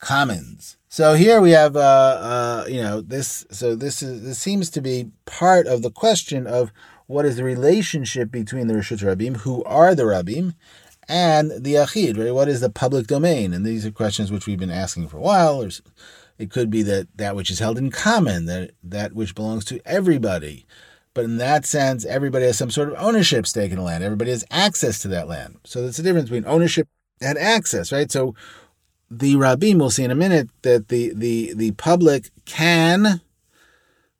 [0.00, 0.76] commons.
[0.88, 3.46] So here we have, uh, uh, you know, this.
[3.52, 6.72] So this is this seems to be part of the question of
[7.06, 10.54] what is the relationship between the Rishut Rabim, who are the Rabim,
[11.08, 12.34] and the Achid, right?
[12.34, 13.52] What is the public domain?
[13.52, 15.62] And these are questions which we've been asking for a while.
[15.62, 15.70] Or
[16.38, 19.80] it could be that that which is held in common, that that which belongs to
[19.84, 20.66] everybody.
[21.14, 24.02] But in that sense, everybody has some sort of ownership stake in the land.
[24.02, 25.58] Everybody has access to that land.
[25.64, 26.88] So there's a difference between ownership
[27.20, 28.10] and access, right?
[28.10, 28.34] So
[29.10, 33.20] the Rabim, we'll see in a minute, that the the the public can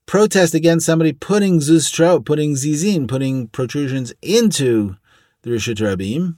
[0.06, 4.96] protest against somebody putting zustro, putting zizin, putting protrusions into
[5.42, 6.36] the Rishut Rabim,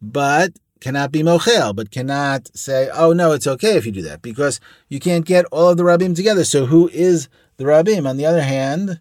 [0.00, 4.22] but cannot be mochel, but cannot say, oh no, it's okay if you do that,
[4.22, 6.44] because you can't get all of the rabbim together.
[6.44, 8.08] So who is the rabbim?
[8.08, 9.00] On the other hand,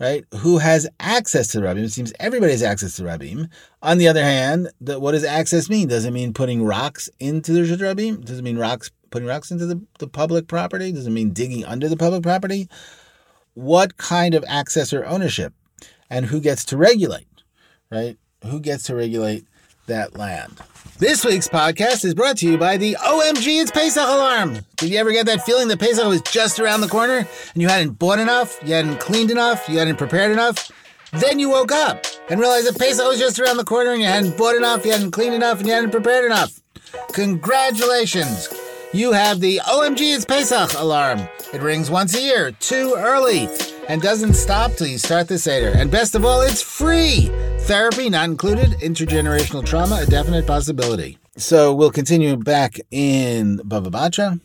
[0.00, 1.84] right, who has access to the Rabim?
[1.84, 3.48] It seems everybody has access to the rabbim.
[3.82, 5.88] On the other hand, the, what does access mean?
[5.88, 8.24] Does it mean putting rocks into the Rabim?
[8.24, 10.90] Does it mean rocks putting rocks into the, the public property?
[10.90, 12.68] Does it mean digging under the public property?
[13.54, 15.52] What kind of access or ownership?
[16.08, 17.28] And who gets to regulate,
[17.90, 18.16] right?
[18.44, 19.44] Who gets to regulate
[19.90, 20.60] that land?
[20.98, 24.58] This week's podcast is brought to you by the OMG It's Pesach alarm.
[24.76, 27.68] Did you ever get that feeling that Pesach was just around the corner and you
[27.68, 30.70] hadn't bought enough, you hadn't cleaned enough, you hadn't prepared enough?
[31.12, 34.06] Then you woke up and realized that Pesach was just around the corner and you
[34.06, 36.60] hadn't bought enough, you hadn't cleaned enough, and you hadn't prepared enough.
[37.12, 38.48] Congratulations!
[38.92, 41.20] You have the OMG It's Pesach alarm.
[41.52, 43.48] It rings once a year, too early,
[43.86, 45.68] and doesn't stop till you start the Seder.
[45.68, 47.30] And best of all, it's free!
[47.60, 51.18] Therapy not included, intergenerational trauma, a definite possibility.
[51.36, 54.40] So we'll continue back in Bava Batra.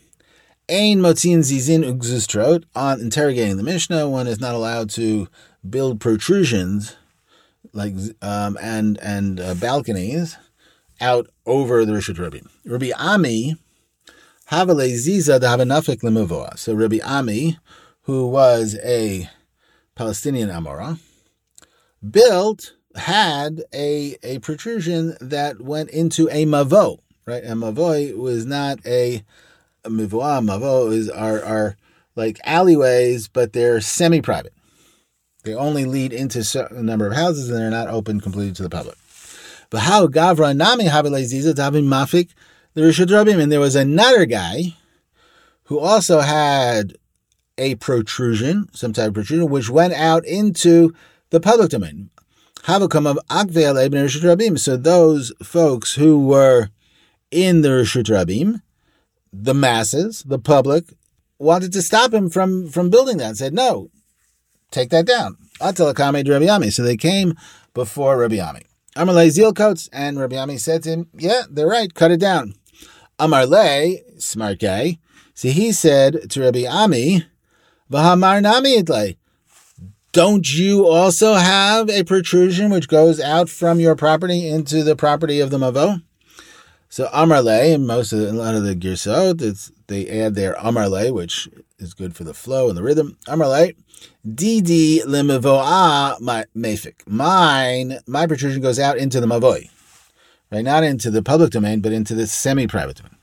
[0.69, 4.07] Ein motzin zizin ugzustrot on interrogating the Mishnah.
[4.07, 5.27] One is not allowed to
[5.67, 6.95] build protrusions
[7.73, 10.37] like um, and and uh, balconies
[11.01, 12.47] out over the Rishut Rabim.
[12.63, 14.34] Rabbi Ami havale ziza dahavanafik lemavoa.
[14.47, 14.63] So
[16.75, 17.57] Rabbi Ami,
[18.03, 19.27] who was a
[19.95, 20.99] Palestinian Amora,
[22.07, 27.43] built had a a protrusion that went into a mavo, right?
[27.43, 29.23] And mavo was not a,
[29.83, 30.45] a mivoah.
[30.45, 31.75] Mavo is are are
[32.15, 34.53] like alleyways, but they're semi-private.
[35.43, 38.69] They only lead into a number of houses, and they're not open completely to the
[38.69, 38.97] public.
[39.71, 42.29] But how gavra nami haveleziza davim mafik
[42.75, 44.75] the Rishut Rabim, and there was another guy
[45.63, 46.95] who also had
[47.57, 50.93] a protrusion, some type of protrusion, which went out into
[51.29, 52.09] the public domain.
[52.63, 54.59] Havakum of Akveil Ibn Rishut Rabim.
[54.59, 56.69] So those folks who were
[57.31, 58.61] in the Rishut Rabim,
[59.31, 60.85] the masses, the public,
[61.39, 63.89] wanted to stop him from, from building that and said, no,
[64.71, 65.37] take that down.
[65.61, 67.35] So they came
[67.73, 68.61] before Rabbi Ami.
[68.95, 72.53] Amalei Zilkotes, and Rabbi Ami said to him, yeah, they're right, cut it down.
[73.19, 74.99] Amarle, smart guy,
[75.33, 77.25] so he said to Rabbi Ami,
[77.91, 79.15] Vahamar Nami
[80.15, 85.41] don't you also have a protrusion which goes out from your property into the property
[85.41, 86.03] of the Mavo?
[86.87, 91.13] So Amarle, and most of the, a lot of the Girsot, they add their Amarle,
[91.13, 91.49] which
[91.79, 93.17] is good for the flow and the rhythm.
[93.27, 93.75] Amarle,
[94.23, 96.17] Didi lemavoa
[96.55, 97.05] mefik.
[97.05, 99.69] Mine, my protrusion goes out into the Mavoi.
[100.51, 103.17] Right, not into the public domain, but into the semi-private domain.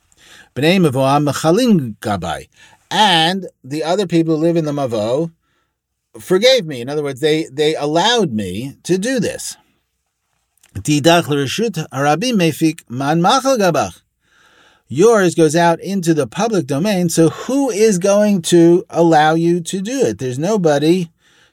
[0.55, 2.49] B'nei mavoa ah, mechalin gabai.
[2.91, 5.33] And the other people who live in the Mavo,
[6.21, 6.83] forgave me.
[6.83, 9.57] In other words, they, they allowed me to do this.
[14.89, 19.81] Yours goes out into the public domain, so who is going to allow you to
[19.81, 20.19] do it?
[20.19, 21.11] There's nobody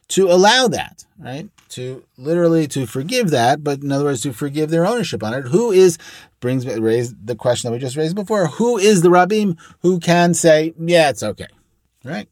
[0.09, 1.49] to allow that, right?
[1.69, 5.47] To literally to forgive that, but in other words, to forgive their ownership on it.
[5.47, 5.97] Who is
[6.39, 8.47] brings raised the question that we just raised before?
[8.47, 11.47] Who is the Rabim who can say, yeah, it's okay,
[12.03, 12.27] right?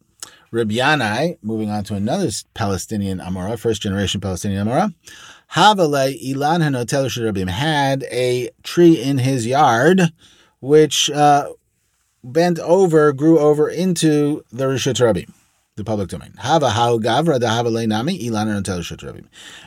[0.52, 4.94] Yanai, moving on to another Palestinian Amora, first generation Palestinian Amora,
[5.54, 10.02] Havale Ilan Hanotel Rabim had a tree in his yard
[10.60, 11.50] which uh,
[12.24, 15.32] bent over, grew over into the Rishut Rabim,
[15.78, 16.34] the public domain.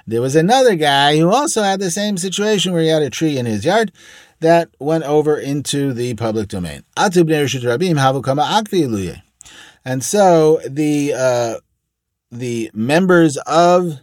[0.06, 3.38] There was another guy who also had the same situation where he had a tree
[3.38, 3.92] in his yard
[4.40, 6.82] that went over into the public domain.
[9.84, 11.54] And so the uh,
[12.30, 14.00] the members of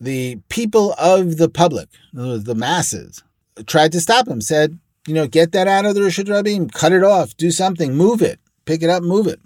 [0.00, 3.22] the people of the public, the masses,
[3.66, 4.40] tried to stop him.
[4.40, 7.94] Said, you know, get that out of the Rishut Rabim, cut it off, do something,
[7.94, 9.40] move it, pick it up, move it.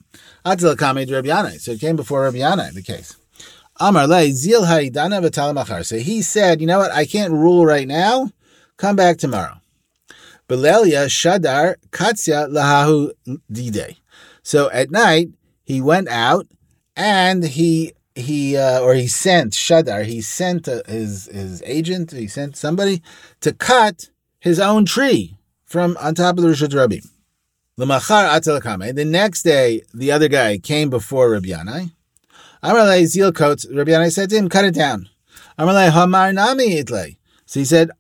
[0.45, 3.17] So it came before Rabbi Yanai, the case.
[3.81, 4.65] Amar zil
[5.85, 8.31] So he said, you know what, I can't rule right now.
[8.77, 9.61] Come back tomorrow.
[10.49, 13.11] Belelia Shadar Katsya Lahahu
[13.53, 13.97] Dide.
[14.43, 15.29] So at night,
[15.63, 16.47] he went out
[16.97, 20.05] and he he uh, or he sent Shadar.
[20.05, 22.13] He sent uh, his his agent.
[22.13, 23.03] He sent somebody
[23.41, 24.09] to cut
[24.41, 27.09] his own tree from on top of the Rishut Rabim.
[27.79, 31.93] The next day, the other guy came before Rabbi Yanai.
[32.61, 33.67] Amalei Zil coats.
[33.73, 35.09] Rabbi Yanai said to him, "Cut it down."
[35.57, 37.17] Amalei Hamar Nami Itle.
[37.47, 37.93] So he said,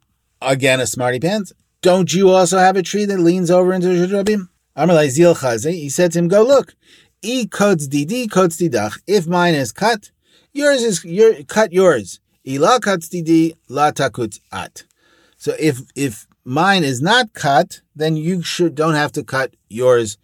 [0.42, 1.52] again, a smarty pants.
[1.80, 4.48] Don't you also have a tree that leans over into the Rabim?
[4.76, 5.74] Amalei Zil Chazi.
[5.74, 6.74] He said to him, "Go look."
[7.22, 8.98] E coats didi coats didach.
[9.06, 10.10] If mine is cut,
[10.52, 12.20] yours is your cut yours.
[12.46, 14.84] Ila cuts didi la takut at.
[15.36, 20.16] So if if mine is not cut, then you should don't have to cut yours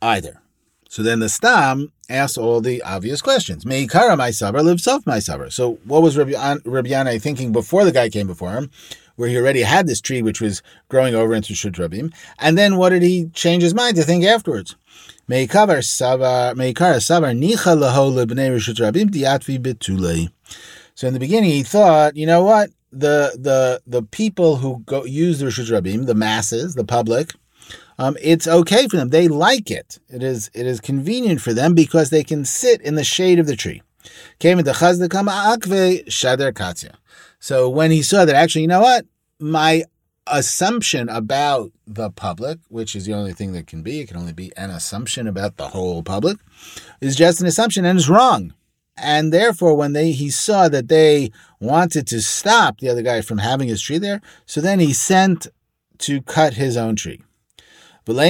[0.00, 0.40] either.
[0.88, 3.64] So then the stam asks all the obvious questions.
[3.64, 5.52] Meikara my sabar live self my sabar.
[5.52, 8.70] So what was Rabbi, Rabbi thinking before the guy came before him,
[9.16, 12.90] where he already had this tree which was growing over into Shudrabim, and then what
[12.90, 14.76] did he change his mind to think afterwards?
[15.28, 20.30] Meikara sabar meikara sabar nicha laho lebnei Rabim diatvi betulei.
[20.94, 22.70] So in the beginning he thought, you know what?
[22.92, 27.32] The the the people who go use the Rishus Rabim, the masses, the public,
[27.98, 29.08] um, it's okay for them.
[29.08, 29.98] They like it.
[30.08, 33.46] It is it is convenient for them because they can sit in the shade of
[33.46, 33.82] the tree.
[37.38, 39.06] So when he saw that, actually, you know what?
[39.38, 39.84] My
[40.26, 44.32] assumption about the public, which is the only thing that can be, it can only
[44.32, 46.38] be an assumption about the whole public,
[47.00, 48.54] is just an assumption and is wrong.
[49.02, 53.38] And therefore, when they he saw that they wanted to stop the other guy from
[53.38, 55.48] having his tree there, so then he sent
[55.98, 57.20] to cut his own tree.
[58.04, 58.24] So why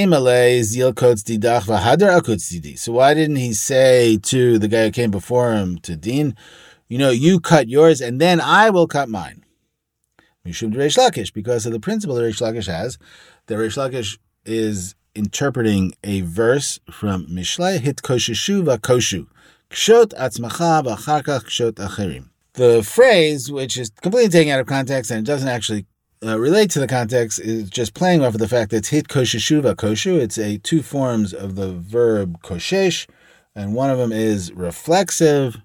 [3.15, 6.37] didn't he say to the guy who came before him, to Dean,
[6.89, 9.45] you know, you cut yours and then I will cut mine?
[10.45, 10.73] Because of
[11.73, 12.99] the principle that Reish Lakish has,
[13.47, 19.27] that Reish Lakish is interpreting a verse from Mishlei Hit Kosheshu Koshu.
[19.73, 22.29] Kshot atzmacha kshot acherim.
[22.53, 25.87] The phrase, which is completely taken out of context and it doesn't actually
[26.23, 29.09] uh, relate to the context, is just playing off of the fact that it's hit
[29.09, 30.21] kosheshuva koshu.
[30.21, 33.09] It's a two forms of the verb koshesh,
[33.55, 35.57] and one of them is reflexive,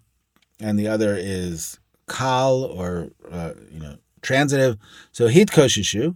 [0.62, 1.78] and the other is
[2.10, 4.78] kal or uh, you know transitive.
[5.12, 6.16] So hit kosheshu,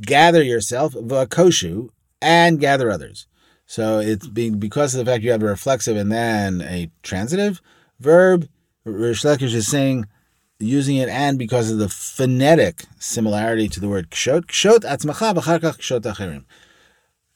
[0.00, 1.90] gather yourself, v'koshu,
[2.22, 3.26] and gather others.
[3.72, 7.62] So it's being because of the fact you have a reflexive and then a transitive
[8.00, 8.46] verb.
[8.86, 10.04] Reish Lakish is saying
[10.58, 14.42] using it and because of the phonetic similarity to the word kshot.
[14.44, 16.44] Kshot atzmacha b'charkach kshot acherim.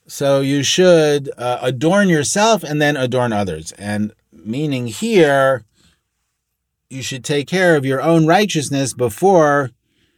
[0.05, 3.71] So you should uh, adorn yourself and then adorn others.
[3.71, 5.63] And meaning here,
[6.87, 9.71] you should take care of your own righteousness before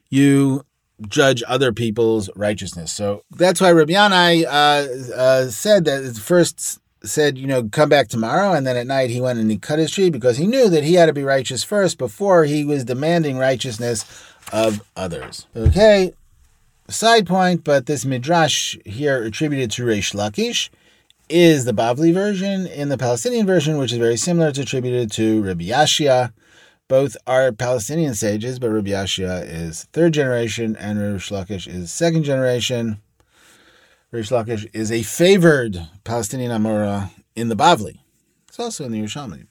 [0.10, 0.66] you
[1.08, 2.92] judge other people's righteousness.
[2.92, 8.10] So that's why Rabbi Yanai uh, uh, said that first said, you know, come back
[8.10, 10.70] tomorrow, and then at night he went and he cut his tree because he knew
[10.70, 14.06] that he had to be righteous first before he was demanding righteousness
[14.52, 15.48] of others.
[15.56, 16.14] Okay,
[16.90, 20.70] side point, but this midrash here attributed to Reish Lakish
[21.30, 22.66] is the Bavli version.
[22.68, 26.34] In the Palestinian version, which is very similar, it's attributed to Rabbi Yashia.
[26.90, 32.24] Both are Palestinian sages, but Rabbi Yashia is third generation and Rabbi Lakish is second
[32.24, 33.00] generation.
[34.12, 38.00] Reish Lakish is a favored Palestinian Amora in the Bavli.
[38.48, 39.46] It's also in the Yerushalmi.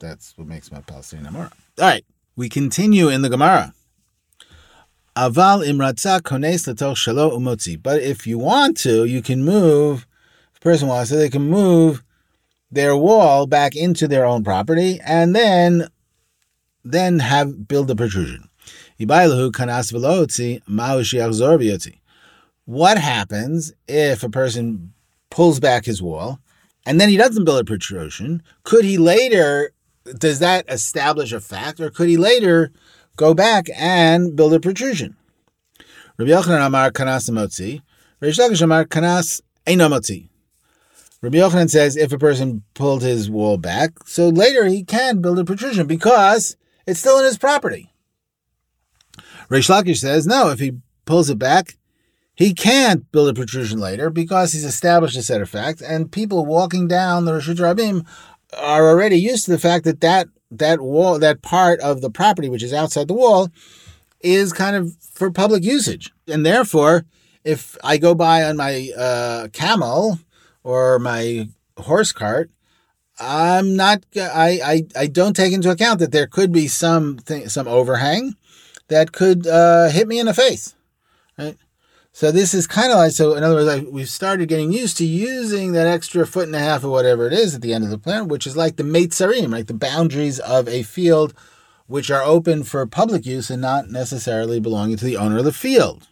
[0.00, 1.50] That's what makes him a Palestinian Amora.
[1.78, 2.04] All right,
[2.36, 3.72] we continue in the Gemara.
[5.16, 7.82] Aval imratza kones letoch shalo umotzi.
[7.82, 10.06] But if you want to, you can move.
[10.52, 12.04] If a person wants to, they can move
[12.70, 15.88] their wall back into their own property and then
[16.92, 18.48] then have build a protrusion.
[22.64, 24.92] What happens if a person
[25.30, 26.40] pulls back his wall
[26.86, 28.42] and then he doesn't build a protrusion?
[28.62, 29.72] Could he later,
[30.18, 32.70] does that establish a fact, or could he later
[33.16, 35.16] go back and build a protrusion?
[36.18, 37.82] Rabbi Yochanan Amar Kanas Motzi,
[38.22, 40.28] Lakish Amar Kanas Einomotzi.
[41.20, 45.38] Rabbi Yochanan says if a person pulled his wall back, so later he can build
[45.38, 46.56] a protrusion because
[46.86, 47.92] it's still in his property.
[49.48, 50.72] Reish Lakish says, no, if he
[51.04, 51.76] pulls it back,
[52.34, 56.44] he can't build a protrusion later because he's established a set of facts, and people
[56.44, 58.06] walking down the Rishut Rabim
[58.56, 62.48] are already used to the fact that that that wall, that part of the property
[62.48, 63.50] which is outside the wall,
[64.20, 67.06] is kind of for public usage, and therefore,
[67.42, 70.18] if I go by on my uh, camel
[70.62, 72.50] or my horse cart
[73.18, 74.04] I'm not.
[74.16, 78.36] I, I I don't take into account that there could be some thing, some overhang
[78.88, 80.74] that could uh, hit me in the face.
[81.38, 81.56] Right.
[82.12, 83.34] So this is kind of like so.
[83.34, 86.58] In other words, like we've started getting used to using that extra foot and a
[86.58, 88.82] half or whatever it is at the end of the plant, which is like the
[88.82, 91.34] meitzarim, like the boundaries of a field,
[91.86, 95.52] which are open for public use and not necessarily belonging to the owner of the
[95.52, 96.08] field.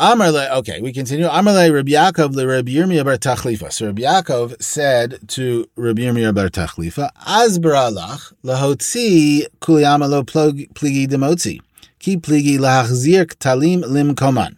[0.00, 1.26] Amarle, okay, we continue.
[1.26, 3.70] Amarle Rabbi Yaakov le Rabbi Yirmiyah bar Tachlifa.
[3.70, 11.60] So Rabbi Yaakov said to Rabbi Yirmiyah bar Tachlifa, Azbaralach lahotzi kuliyama lo pligi demotzi.
[11.98, 14.56] Ki pligi lahachzir ktalim lim koman.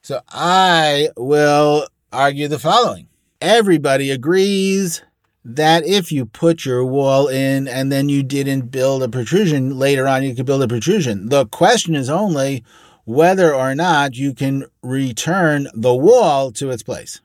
[0.00, 3.08] So I will argue the following.
[3.40, 5.02] Everybody agrees
[5.44, 10.06] that if you put your wall in and then you didn't build a protrusion, later
[10.06, 11.30] on you could build a protrusion.
[11.30, 12.62] The question is only
[13.04, 17.20] whether or not you can return the wall to its place.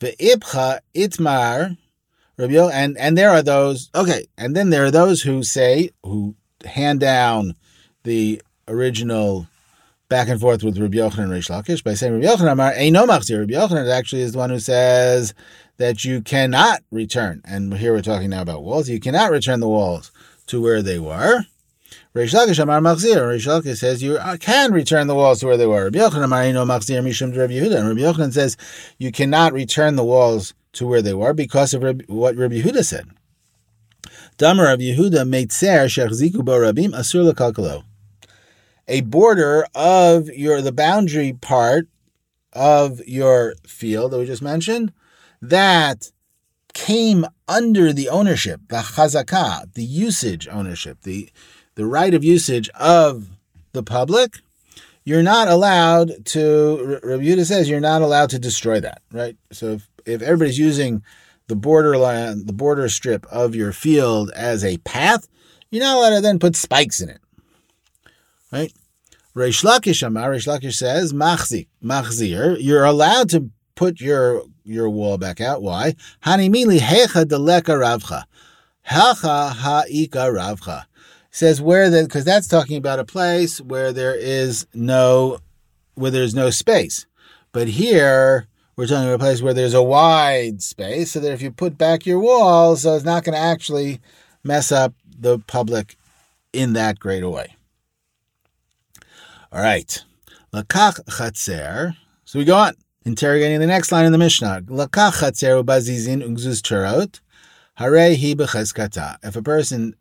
[0.00, 1.76] The ibcha itmar,
[2.38, 6.34] and and there are those okay, and then there are those who say who
[6.64, 7.54] hand down
[8.02, 9.46] the original
[10.08, 13.06] back and forth with Rabbi Yochanan and Reish Lakish by saying Rabbi Yochanan Amar Eino
[13.06, 13.40] Machzir.
[13.40, 15.34] Rabbi Yochanan actually is the one who says
[15.76, 18.88] that you cannot return, and here we're talking now about walls.
[18.88, 20.10] You cannot return the walls
[20.46, 21.44] to where they were.
[22.14, 23.16] Reish Lakish Amar Machzir.
[23.16, 25.86] Reish Lakish says you uh, can return the walls to where they were.
[25.86, 27.76] Rabbi Yochanan Amar Eino Machzir Mishum Rabbi Yehuda.
[27.76, 28.56] And Rabbi Yochanan says
[28.98, 33.08] you cannot return the walls to where they were because of what Rabbi Yehuda said.
[34.36, 37.82] Damar Rav Yehuda Meitzer Shechziku Bo Rabim Asur Lekalkalo.
[38.86, 41.88] A border of your the boundary part
[42.52, 44.92] of your field that we just mentioned
[45.42, 46.12] that
[46.74, 51.28] came under the ownership, the chazakah, the usage ownership, the
[51.74, 53.28] the right of usage of
[53.72, 54.38] the public,
[55.04, 59.36] you're not allowed to, Rabbi Yehuda says, you're not allowed to destroy that, right?
[59.52, 61.02] So if, if everybody's using
[61.48, 65.28] the borderline, the border strip of your field as a path,
[65.70, 67.20] you're not allowed to then put spikes in it,
[68.50, 68.72] right?
[69.34, 75.18] Reish Lakish Amar, Reish Lakish says, machzik, machzir, you're allowed to put your your wall
[75.18, 75.60] back out.
[75.60, 75.94] Why?
[76.24, 78.24] Hanimili hecha deleka ravcha.
[78.82, 80.84] Hacha ha'ika ravcha
[81.34, 85.38] says where the because that's talking about a place where there is no
[85.96, 87.06] where there's no space.
[87.50, 91.42] But here we're talking about a place where there's a wide space, so that if
[91.42, 94.00] you put back your walls, so it's not going to actually
[94.44, 95.96] mess up the public
[96.52, 97.56] in that great a way.
[99.52, 100.02] All right.
[100.52, 101.96] Lakach chatzer.
[102.24, 102.74] So we go on.
[103.04, 104.62] Interrogating the next line in the Mishnah.
[104.66, 107.20] Lakach chatzer ubazizin ungzuz turot.
[107.74, 109.94] Hare hi If a person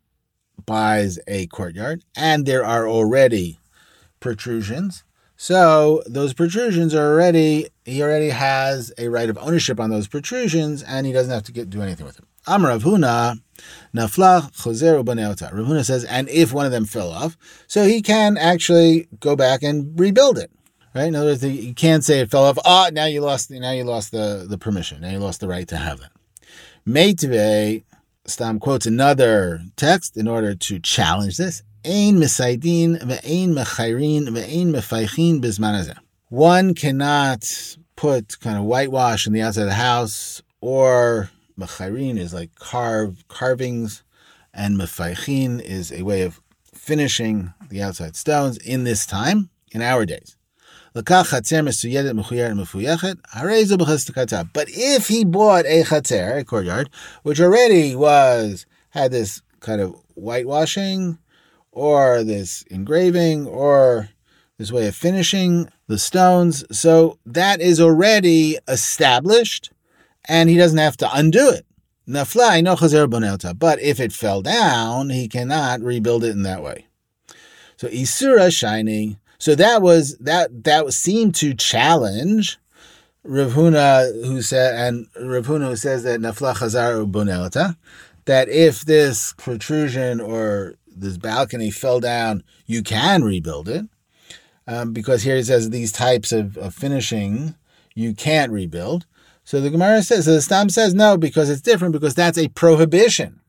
[0.66, 3.60] buys a courtyard and there are already
[4.20, 5.04] protrusions.
[5.36, 10.84] So those protrusions are already he already has a right of ownership on those protrusions
[10.84, 12.28] and he doesn't have to get do anything with them.
[12.47, 13.39] Rav Huna,
[13.95, 14.51] Nafla
[15.04, 15.54] Baneota.
[15.54, 17.38] Rav Huna says, and if one of them fell off,
[17.68, 20.51] so he can actually go back and rebuild it.
[20.93, 21.08] Right?
[21.08, 22.60] In other words, you can't say it fell off.
[22.66, 23.49] Ah, now you lost.
[23.49, 25.01] Now you lost the, the permission.
[25.01, 26.12] Now you lost the right to have that.
[26.88, 27.84] Meitive
[28.26, 31.61] Stam quotes another text in order to challenge this.
[31.86, 33.53] Ein ve'ein ve'ein
[36.30, 42.34] One cannot put kind of whitewash on the outside of the house, or mechayrin is
[42.34, 44.03] like carve carvings,
[44.53, 46.39] and mefaychin is a way of
[46.74, 50.38] finishing the outside stones in this time, in our days.
[50.94, 51.10] But
[54.70, 56.89] if he bought a chatzer, a courtyard,
[57.24, 61.18] which already was had this kind of whitewashing,
[61.72, 64.10] or this engraving, or
[64.60, 69.72] this way of finishing the stones, so that is already established,
[70.30, 71.66] and he doesn't have to undo it.
[72.06, 76.86] But if it fell down, he cannot rebuild it in that way.
[77.78, 82.58] So Isura shining so that was that that seemed to challenge
[83.26, 87.76] Rav Huna, who said, and Rav Huna who says that nafla chazar bonelta,
[88.24, 93.86] that if this protrusion or this balcony fell down, you can rebuild it,
[94.66, 97.54] um, because here it says these types of, of finishing
[97.96, 99.06] you can't rebuild.
[99.44, 102.48] So the Gemara says, so the Stam says no, because it's different, because that's a
[102.48, 103.41] prohibition.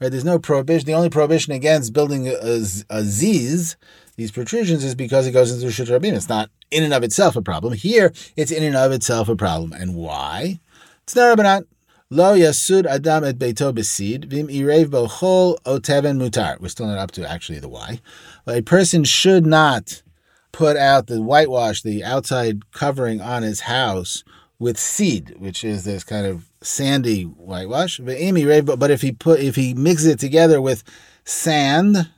[0.00, 0.10] Right?
[0.10, 0.86] There's no prohibition.
[0.86, 2.60] The only prohibition against building a, a,
[2.90, 3.76] a ziz
[4.18, 6.12] these protrusions is because it goes into Rishut Rabim.
[6.12, 7.72] It's not in and of itself a problem.
[7.72, 9.72] Here, it's in and of itself a problem.
[9.72, 10.58] And why?
[11.04, 11.62] It's not.
[12.10, 16.58] Lo yasud adam et beito besid vim irev bochol oteven mutar.
[16.60, 18.00] We're still not up to actually the why.
[18.46, 20.02] A person should not
[20.50, 24.24] put out the whitewash, the outside covering on his house
[24.58, 28.00] with seed, which is this kind of sandy whitewash.
[28.00, 30.82] But if he put if he mixes it together with
[31.24, 32.10] sand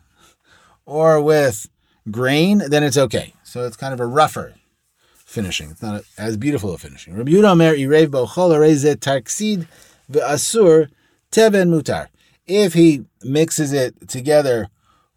[0.87, 1.69] or with
[2.11, 3.35] grain, then it's okay.
[3.43, 4.55] So it's kind of a rougher
[5.31, 5.71] finishing.
[5.71, 7.15] It's not as beautiful a finishing.
[11.71, 12.09] Mutar.
[12.47, 14.69] If he mixes it together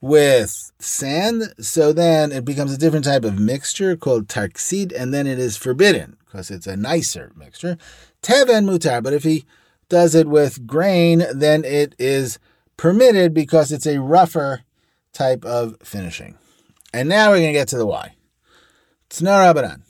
[0.02, 5.26] with sand, so then it becomes a different type of mixture called tarksid, and then
[5.26, 7.78] it is forbidden because it's a nicer mixture.
[8.22, 9.46] Teven mutar, but if he
[9.90, 12.38] does it with grain, then it is
[12.78, 14.62] permitted because it's a rougher
[15.14, 16.38] type of finishing.
[16.94, 18.14] And now we're going to get to the why.
[19.10, 19.82] Rabbanan.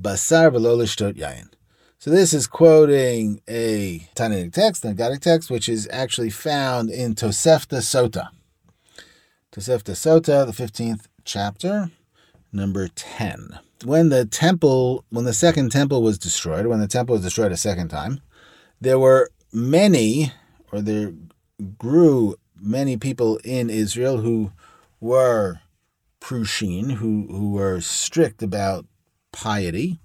[0.00, 1.48] basar v'lo l'shtot yayin.
[1.98, 7.14] So this is quoting a Tannaitic text, a Agadic text, which is actually found in
[7.14, 8.28] Tosefta Sota.
[9.52, 11.90] Tosefta Sota, the 15th chapter,
[12.52, 13.58] number 10.
[13.84, 17.56] When the temple, when the second temple was destroyed, when the temple was destroyed a
[17.56, 18.20] second time,
[18.80, 20.32] there were many,
[20.72, 21.12] or there
[21.78, 24.52] grew many people in Israel who
[25.00, 25.60] were
[26.20, 28.86] Prushin, who, who were strict about
[29.32, 30.00] piety,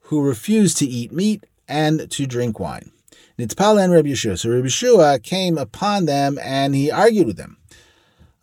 [0.00, 2.92] who refused to eat meat and to drink wine.
[3.38, 4.38] Nitzpal and Rabbi Yeshua.
[4.38, 7.58] So Rabbi Yeshua came upon them and he argued with them.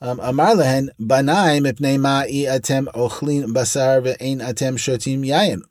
[0.02, 5.62] Um, Amar lehen atem ochlin basar ve'ein atem shotim yayin.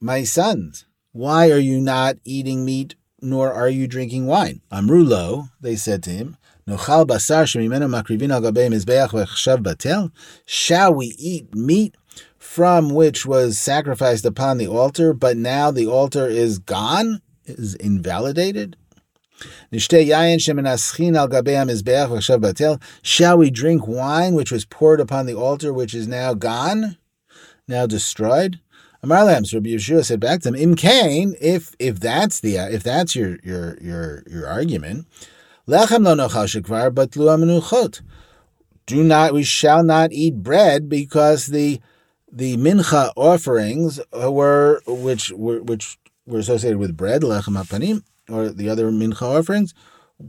[0.00, 4.60] My sons, why are you not eating meat nor are you drinking wine?
[4.72, 10.12] Amrulo, they said to him, Nochal basar makrivin al gabei mizbeach batel.
[10.46, 11.96] Shall we eat meat
[12.38, 18.76] from which was sacrificed upon the altar, but now the altar is gone, is invalidated?
[23.02, 26.98] Shall we drink wine which was poured upon the altar, which is now gone,
[27.66, 28.60] now destroyed?
[29.02, 33.16] Amar Rabbi Yeshua said back to him, "Im Kain, if if that's the if that's
[33.16, 35.06] your your your your argument,
[35.66, 37.12] lechem lo shekvar, but.
[38.86, 41.80] Do not, we shall not eat bread because the
[42.30, 45.96] the mincha offerings were which were which
[46.26, 49.74] were associated with bread, lechem or the other mincha offerings,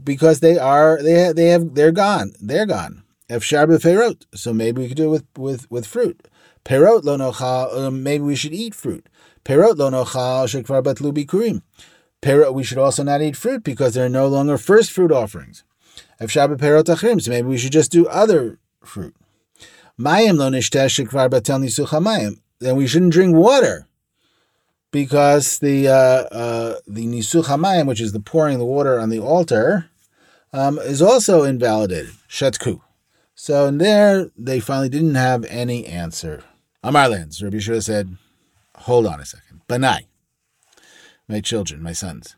[0.04, 3.02] because they are they have, they have they're gone, they're gone.
[3.28, 6.28] Efshar beferot, so maybe we could do it with with with fruit.
[6.64, 9.08] Perot lo nochal, um, maybe we should eat fruit.
[9.44, 11.62] Perot lo nochal shekvar batlu bikurim.
[12.22, 15.64] Perot, we should also not eat fruit because they're no longer first fruit offerings.
[16.20, 19.14] Efshar beperot achrim, so maybe we should just do other fruit.
[19.98, 23.88] Mayim lo nishtesh shekvar batel nisucha Then we shouldn't drink water
[24.92, 29.18] because the uh, uh, the nisuch hamayim, which is the pouring the water on the
[29.18, 29.86] altar,
[30.52, 32.12] um, is also invalidated.
[32.28, 32.80] Shetku.
[33.34, 36.44] So in there, they finally didn't have any answer.
[36.84, 38.16] Amar Lands, Rabbi Yeshua said,
[38.74, 39.60] hold on a second.
[39.68, 40.06] Banai,
[41.28, 42.34] my children, my sons.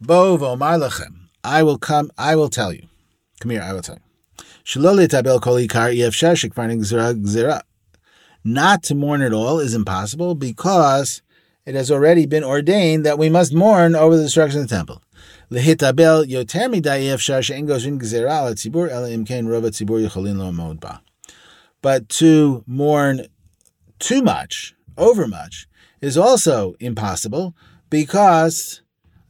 [0.00, 2.86] Bo v'omar lechem, I will come, I will tell you.
[3.40, 4.44] Come here, I will tell you.
[4.64, 7.62] Shalol tabel kol ikar yefshar shekvarning gzera.
[8.44, 11.20] Not to mourn at all is impossible because
[11.66, 15.02] it has already been ordained that we must mourn over the destruction of the temple.
[15.50, 20.74] Lehitabel yoter midai yefshar she'en gozin gzera al tzibur el imkein rova tzibur yicholin lo
[20.74, 21.02] ba.
[21.82, 23.26] But to mourn
[24.00, 25.68] too much, over much,
[26.00, 27.54] is also impossible
[27.90, 28.80] because,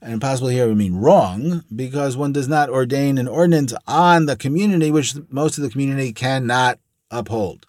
[0.00, 4.36] and impossible here would mean wrong, because one does not ordain an ordinance on the
[4.36, 6.78] community which most of the community cannot
[7.10, 7.66] uphold.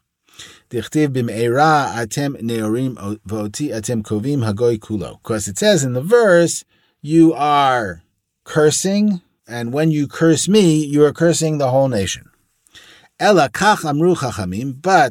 [0.69, 1.13] Because it
[5.57, 6.63] says in the verse,
[7.01, 8.03] you are
[8.45, 12.29] cursing, and when you curse me, you are cursing the whole nation.
[13.19, 13.51] But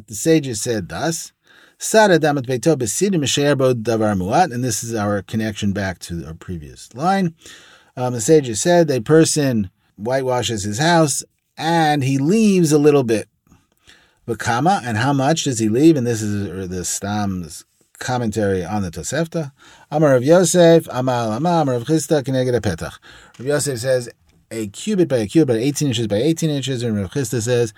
[0.07, 1.31] the sages said thus,
[4.51, 7.33] and this is our connection back to our previous line.
[7.97, 11.23] Um, the sages said a person whitewashes his house
[11.57, 13.27] and he leaves a little bit.
[14.27, 15.97] Bakama, and how much does he leave?
[15.97, 17.65] And this is the Stam's
[17.97, 19.51] commentary on the Tosefta.
[19.89, 22.99] Amar Rav Yosef, Amal Amar Rav Chisda, Keneged Petach.
[23.39, 24.07] Rav Yosef says
[24.51, 27.73] a cubit by a cubit, 18 inches by 18 inches, and Rav Chisda says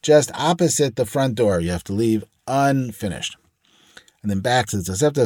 [0.00, 1.58] just opposite the front door.
[1.58, 3.36] You have to leave unfinished.
[4.22, 5.22] And then back to the Tosefta.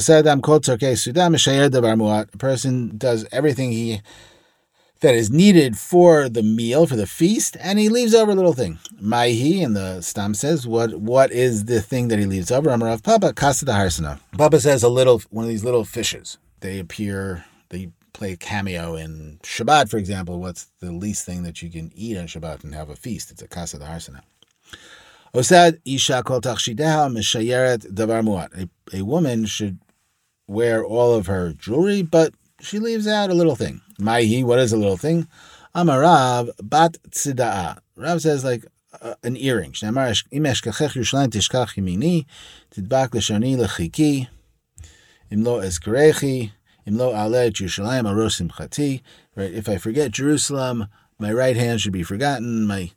[2.34, 4.02] A person does everything he
[5.00, 8.52] that is needed for the meal, for the feast, and he leaves over a little
[8.52, 8.78] thing.
[9.02, 12.70] Maihi, and the Stam says, what what is the thing that he leaves over?
[12.70, 14.20] Amarav Papa, Kasa the Harsana.
[14.38, 16.38] Papa says a little, one of these little fishes.
[16.60, 20.40] They appear, they play cameo in Shabbat, for example.
[20.40, 23.32] What's the least thing that you can eat on Shabbat and have a feast?
[23.32, 24.20] It's a Kasa the Harsana.
[25.34, 28.68] Osad isha kol davar muat.
[28.92, 29.78] A woman should
[30.46, 33.80] wear all of her jewelry, but she leaves out a little thing.
[33.98, 35.26] Maihi, what is a little thing?
[35.74, 37.78] Amarav bat tzida'a.
[37.96, 38.66] Rav says like
[39.00, 39.74] uh, an earring.
[39.82, 40.22] Right.
[49.54, 50.86] If I forget Jerusalem,
[51.18, 52.66] my right hand should be forgotten.
[52.66, 52.90] My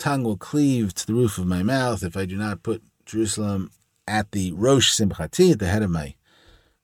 [0.00, 3.70] tongue will cleave to the roof of my mouth if I do not put Jerusalem
[4.08, 6.14] at the Rosh Simchati, at the head of my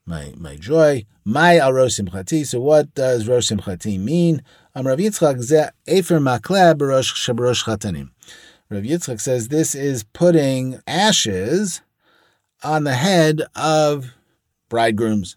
[0.07, 1.05] my my joy.
[1.25, 2.47] My al Rosh Simchati.
[2.47, 4.43] So what does Rosh Simchati mean?
[4.75, 8.11] Am Rav Yitzchak Efer Makleb Rosh Shabrosh Chatanim.
[8.71, 11.81] Rav Yitzchak says this is putting ashes
[12.63, 14.15] on the head of
[14.69, 15.37] bridegrooms.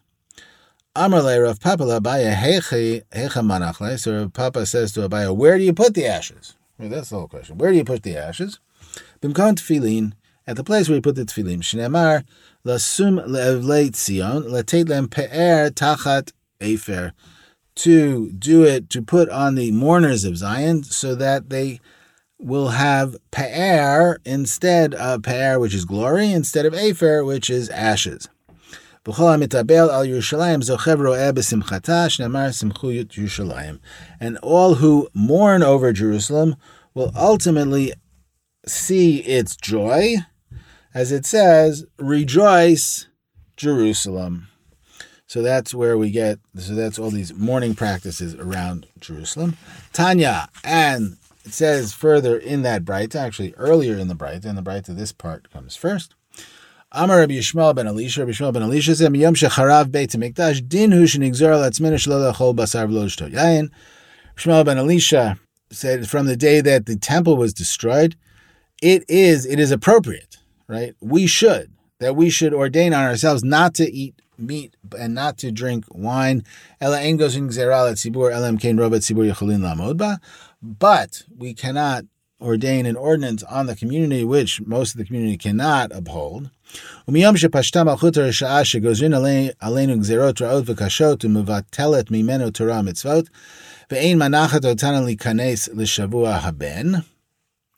[0.94, 3.98] Amar le Rav Papa Abaye Hecha Manachle.
[3.98, 6.54] So Rav Papa says to Abaya, where do you put the ashes?
[6.88, 7.58] That's the whole question.
[7.58, 8.58] Where do you put the ashes?
[9.20, 10.12] Bimkon tefillin,
[10.46, 11.58] at the place where you put the tefillin.
[11.58, 12.24] Shneamar
[12.64, 17.12] lasum le'evlei tzion lem pe'er tachat efer.
[17.76, 21.80] To do it, to put on the mourners of Zion, so that they
[22.38, 28.28] will have pe'er instead of pe'er, which is glory, instead of efer, which is ashes.
[34.20, 36.56] And all who mourn over Jerusalem
[36.94, 37.92] will ultimately
[38.66, 40.16] see its joy,
[40.92, 43.06] as it says, rejoice,
[43.56, 44.48] Jerusalem.
[45.26, 49.56] So that's where we get, so that's all these mourning practices around Jerusalem.
[49.92, 54.62] Tanya, and it says further in that bright, actually earlier in the bright, and the
[54.62, 56.14] bright of this part comes first.
[56.92, 60.90] Amar Rabbi Yishmael ben Elisha, Rabbi Yishmael ben Elisha said, "Miyom shecharav beit hamikdash din
[60.90, 63.70] hu lachol basar v'lo shtot yain."
[64.36, 65.38] Shmuel ben Elisha
[65.70, 68.16] said, "From the day that the temple was destroyed,
[68.82, 70.96] it is it is appropriate, right?
[71.00, 71.70] We should
[72.00, 76.42] that we should ordain on ourselves not to eat meat and not to drink wine.
[76.80, 80.18] Ela gzeral tzibur elam kein robet yecholin
[80.60, 82.06] But we cannot
[82.41, 86.49] ordain an ordinance on the community which most of the community cannot uphold.
[87.07, 89.11] ומiyom shepashta malchut הרשעה שגוזרים
[89.59, 93.29] עלינו גזירות רעות וקשות ומבטלת ממנו תורה ומצוות,
[93.91, 96.91] ואין מנחת אותנו להיכנס לשבוע הבן.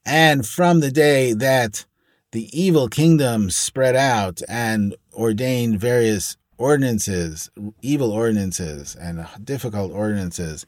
[0.06, 1.86] And from the day that
[2.32, 7.50] the evil kingdom spread out and ordained various ordinances,
[7.82, 10.66] evil ordinances and difficult ordinances,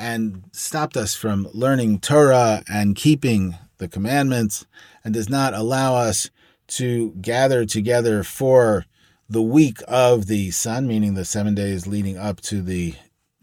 [0.00, 4.66] and stopped us from learning Torah and keeping the commandments,
[5.04, 6.30] and does not allow us
[6.66, 8.86] to gather together for
[9.28, 12.94] the week of the sun, meaning the seven days leading up to the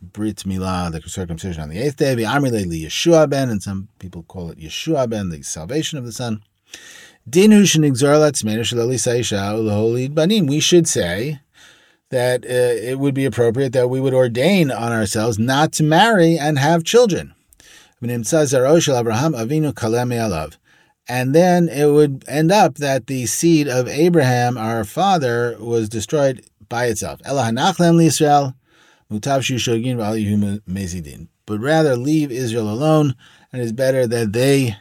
[0.02, 4.24] Brit Milah, the circumcision on the eighth day, the Amrile Yeshua ben, and some people
[4.24, 6.42] call it Yeshua ben, the salvation of the son.
[7.30, 7.48] We
[10.60, 11.40] should say
[12.10, 16.38] that uh, it would be appropriate that we would ordain on ourselves not to marry
[16.38, 17.34] and have children.
[21.10, 26.46] And then it would end up that the seed of Abraham, our father, was destroyed
[26.70, 27.22] by itself.
[31.46, 33.16] But rather leave Israel alone,
[33.54, 34.76] and it's better that they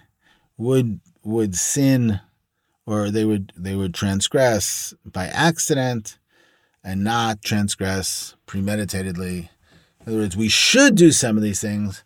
[0.56, 2.20] would would sin
[2.86, 6.18] or they would they would transgress by accident
[6.86, 9.50] and not transgress premeditatedly.
[10.00, 12.04] In other words, we should do some of these things,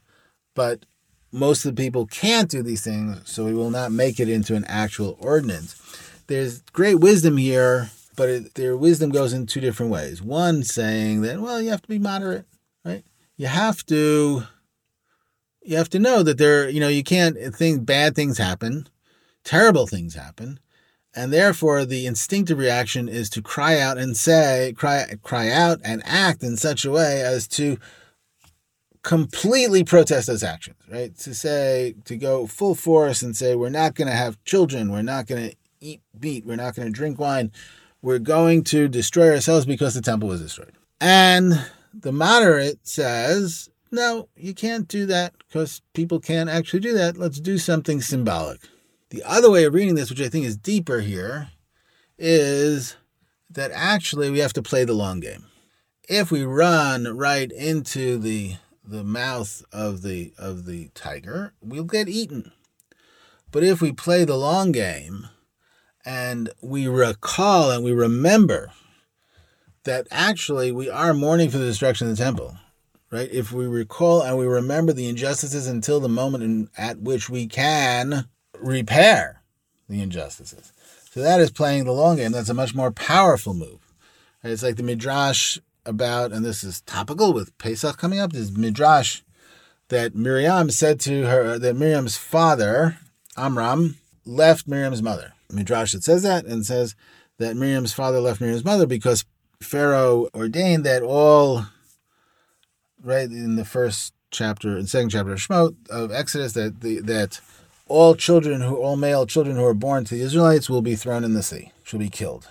[0.54, 0.86] but
[1.30, 4.56] most of the people can't do these things, so we will not make it into
[4.56, 5.76] an actual ordinance.
[6.28, 10.22] There's great wisdom here, but it, their wisdom goes in two different ways.
[10.22, 12.46] One saying that, well, you have to be moderate,
[12.82, 13.04] right?
[13.36, 14.44] You have to,
[15.60, 18.88] you have to know that there, you know, you can't think bad things happen,
[19.44, 20.58] terrible things happen,
[21.14, 26.02] and therefore the instinctive reaction is to cry out and say, cry, cry out and
[26.04, 27.78] act in such a way as to
[29.02, 31.16] completely protest those actions, right?
[31.18, 35.02] To say, to go full force and say, we're not going to have children, we're
[35.02, 37.50] not going to eat meat, we're not going to drink wine,
[38.02, 40.72] we're going to destroy ourselves because the temple was destroyed.
[41.00, 47.16] And the moderate says, no, you can't do that because people can't actually do that.
[47.16, 48.60] Let's do something symbolic.
[49.10, 51.50] The other way of reading this, which I think is deeper here,
[52.16, 52.96] is
[53.50, 55.46] that actually we have to play the long game.
[56.08, 62.08] If we run right into the the mouth of the of the tiger, we'll get
[62.08, 62.52] eaten.
[63.50, 65.28] But if we play the long game
[66.04, 68.70] and we recall and we remember
[69.84, 72.56] that actually we are mourning for the destruction of the temple,
[73.10, 73.30] right?
[73.32, 77.46] If we recall and we remember the injustices until the moment in, at which we
[77.46, 78.28] can
[78.60, 79.42] repair
[79.88, 80.72] the injustices.
[81.10, 82.32] So that is playing the long game.
[82.32, 83.80] That's a much more powerful move.
[84.42, 89.22] It's like the Midrash about, and this is topical with Pesach coming up, this Midrash
[89.88, 92.98] that Miriam said to her that Miriam's father,
[93.36, 95.32] Amram, left Miriam's mother.
[95.50, 96.94] Midrash it says that and says
[97.38, 99.24] that Miriam's father left Miriam's mother because
[99.60, 101.66] Pharaoh ordained that all
[103.02, 107.40] right in the first chapter and second chapter of Shemot of Exodus that the that
[107.90, 111.24] all children who all male children who are born to the Israelites will be thrown
[111.24, 112.48] in the sea, shall be killed.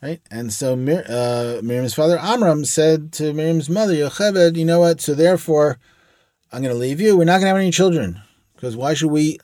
[0.00, 0.20] Right?
[0.30, 5.00] And so uh, Miriam's father Amram said to Miriam's mother, Yocheved, you know what?
[5.00, 5.78] So therefore,
[6.52, 7.16] I'm going to leave you.
[7.16, 8.20] We're not going to have any children
[8.54, 9.38] because why should we?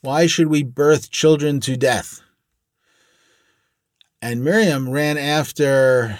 [0.00, 2.22] Why should we birth children to death?
[4.22, 6.18] And Miriam ran after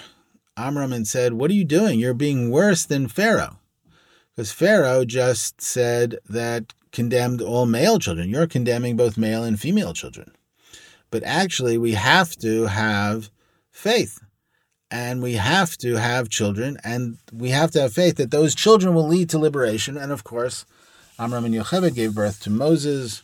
[0.55, 1.99] Amram and said, What are you doing?
[1.99, 3.59] You're being worse than Pharaoh.
[4.35, 8.27] Because Pharaoh just said that condemned all male children.
[8.27, 10.31] You're condemning both male and female children.
[11.11, 13.29] But actually, we have to have
[13.69, 14.19] faith
[14.89, 18.95] and we have to have children and we have to have faith that those children
[18.95, 19.95] will lead to liberation.
[19.95, 20.65] And of course,
[21.19, 23.21] Amram and Yocheved gave birth to Moses,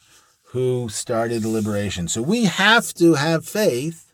[0.52, 2.08] who started the liberation.
[2.08, 4.14] So we have to have faith.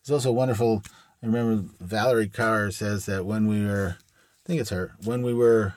[0.00, 0.84] It's also wonderful.
[1.20, 5.34] I remember Valarie Kaur says that when we were, I think it's her, when we
[5.34, 5.74] were,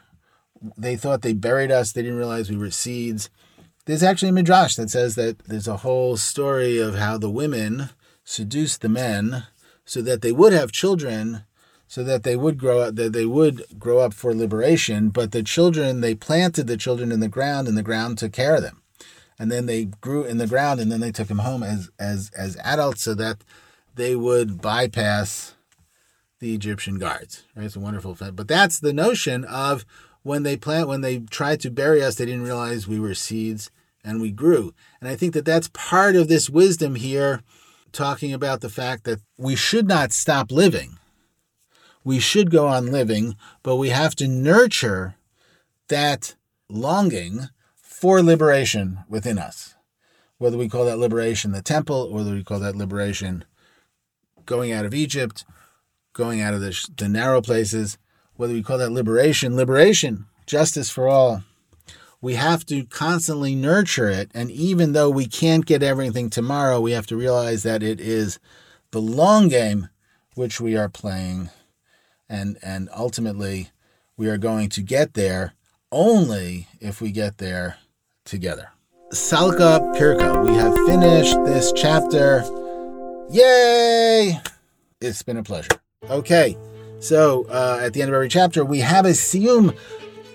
[0.78, 1.91] they thought they buried us.
[1.91, 3.30] They didn't realize we were seeds.
[3.86, 7.89] There's actually a midrash that says that there's a whole story of how the women
[8.24, 9.43] seduced the men
[9.86, 11.43] so that they would have children,
[11.88, 15.09] so that they would grow up, that they would grow up for liberation.
[15.09, 18.55] But the children, they planted the children in the ground, and the ground took care
[18.55, 18.82] of them,
[19.38, 22.32] and then they grew in the ground, and then they took them home as as
[22.36, 23.43] as adults, so that
[23.93, 25.53] they would bypass
[26.39, 27.43] the Egyptian guards.
[27.55, 28.18] Right, it's a wonderful.
[28.34, 29.86] But that's the notion of
[30.26, 33.69] when they plant, when they tried to bury us, they didn't realize we were seeds
[34.03, 34.73] and we grew.
[34.99, 37.43] And I think that that's part of this wisdom here
[37.91, 40.97] talking about the fact that we should not stop living.
[42.03, 45.15] We should go on living, but we have to nurture
[45.89, 46.34] that
[46.69, 49.76] longing for liberation within us.
[50.39, 53.45] Whether we call that liberation the temple, or whether we call that liberation
[54.47, 55.45] going out of Egypt,
[56.13, 57.99] going out of the, the narrow places,
[58.38, 61.43] whether we call that liberation, liberation, justice for all,
[62.21, 64.31] we have to constantly nurture it.
[64.33, 68.39] And even though we can't get everything tomorrow, we have to realize that it is
[68.91, 69.89] the long game
[70.36, 71.49] which we are playing.
[72.27, 73.69] And, and ultimately,
[74.17, 75.53] we are going to get there
[75.91, 77.77] only if we get there
[78.23, 78.69] together.
[79.13, 82.43] Salka Pirka, we have finished this chapter.
[83.29, 84.39] Yay!
[84.99, 85.69] It's been a pleasure.
[86.09, 86.57] Okay,
[87.06, 89.76] so uh, at the end of every chapter, we have a siyum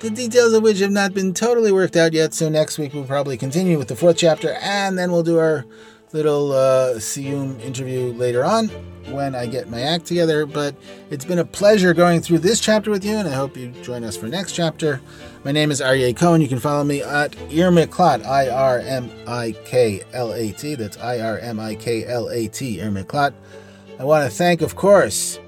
[0.01, 2.33] the details of which have not been totally worked out yet.
[2.33, 5.67] So next week we'll probably continue with the fourth chapter, and then we'll do our
[6.13, 8.69] little uh, Siyum interview later on
[9.11, 10.47] when I get my act together.
[10.47, 10.75] But
[11.11, 14.03] it's been a pleasure going through this chapter with you, and I hope you join
[14.03, 15.01] us for next chapter.
[15.45, 16.41] My name is Aryeh Cohen.
[16.41, 20.75] You can follow me at Irmiklat, I R M I K L A T.
[20.77, 23.35] That's I R M I K L A T, Irmiklat.
[23.99, 25.39] I want to thank, of course,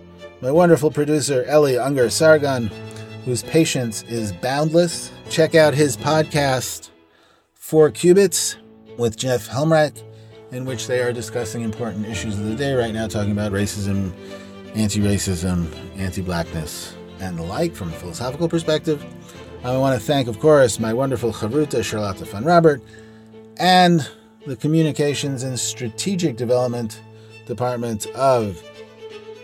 [0.43, 2.71] my wonderful producer, Eli Unger Sargon
[3.25, 5.13] whose patience is boundless.
[5.31, 6.91] Check out his podcast,
[7.55, 8.57] Four Cubits,
[8.99, 10.03] with Jeff Helmreich,
[10.51, 14.13] in which they are discussing important issues of the day right now, talking about racism,
[14.75, 19.05] anti racism, anti blackness, and the like from a philosophical perspective.
[19.65, 22.83] I want to thank, of course, my wonderful Chavruta, Charlotte Fonrobert,
[23.59, 24.09] and
[24.45, 27.01] the Communications and Strategic Development
[27.47, 28.61] Department of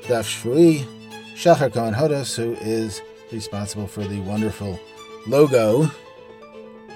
[0.09, 0.87] Daf Shavui,
[1.35, 4.81] Shachar Cohen Hodos, who is responsible for the wonderful
[5.27, 5.83] logo,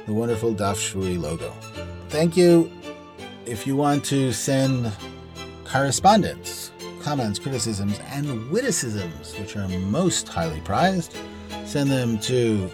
[0.06, 1.52] the wonderful Daf Shavui logo.
[2.08, 2.72] Thank you.
[3.44, 4.90] If you want to send
[5.66, 11.14] correspondence, comments, criticisms, and witticisms, which are most highly prized,
[11.66, 12.70] send them to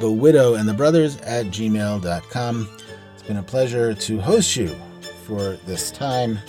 [0.00, 2.68] the widow and the brothers at gmail.com.
[3.14, 4.74] It's been a pleasure to host you
[5.24, 6.40] for this time,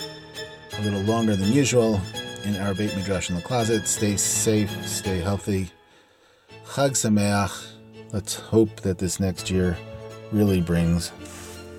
[0.80, 2.02] a little longer than usual,
[2.46, 3.88] in our Beit Midrash in the closet.
[3.88, 5.70] Stay safe, stay healthy.
[6.66, 7.68] Chag Sameach.
[8.12, 9.78] Let's hope that this next year
[10.32, 11.12] really brings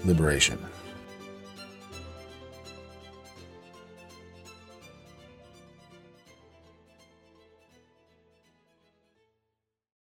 [0.04, 0.58] liberation.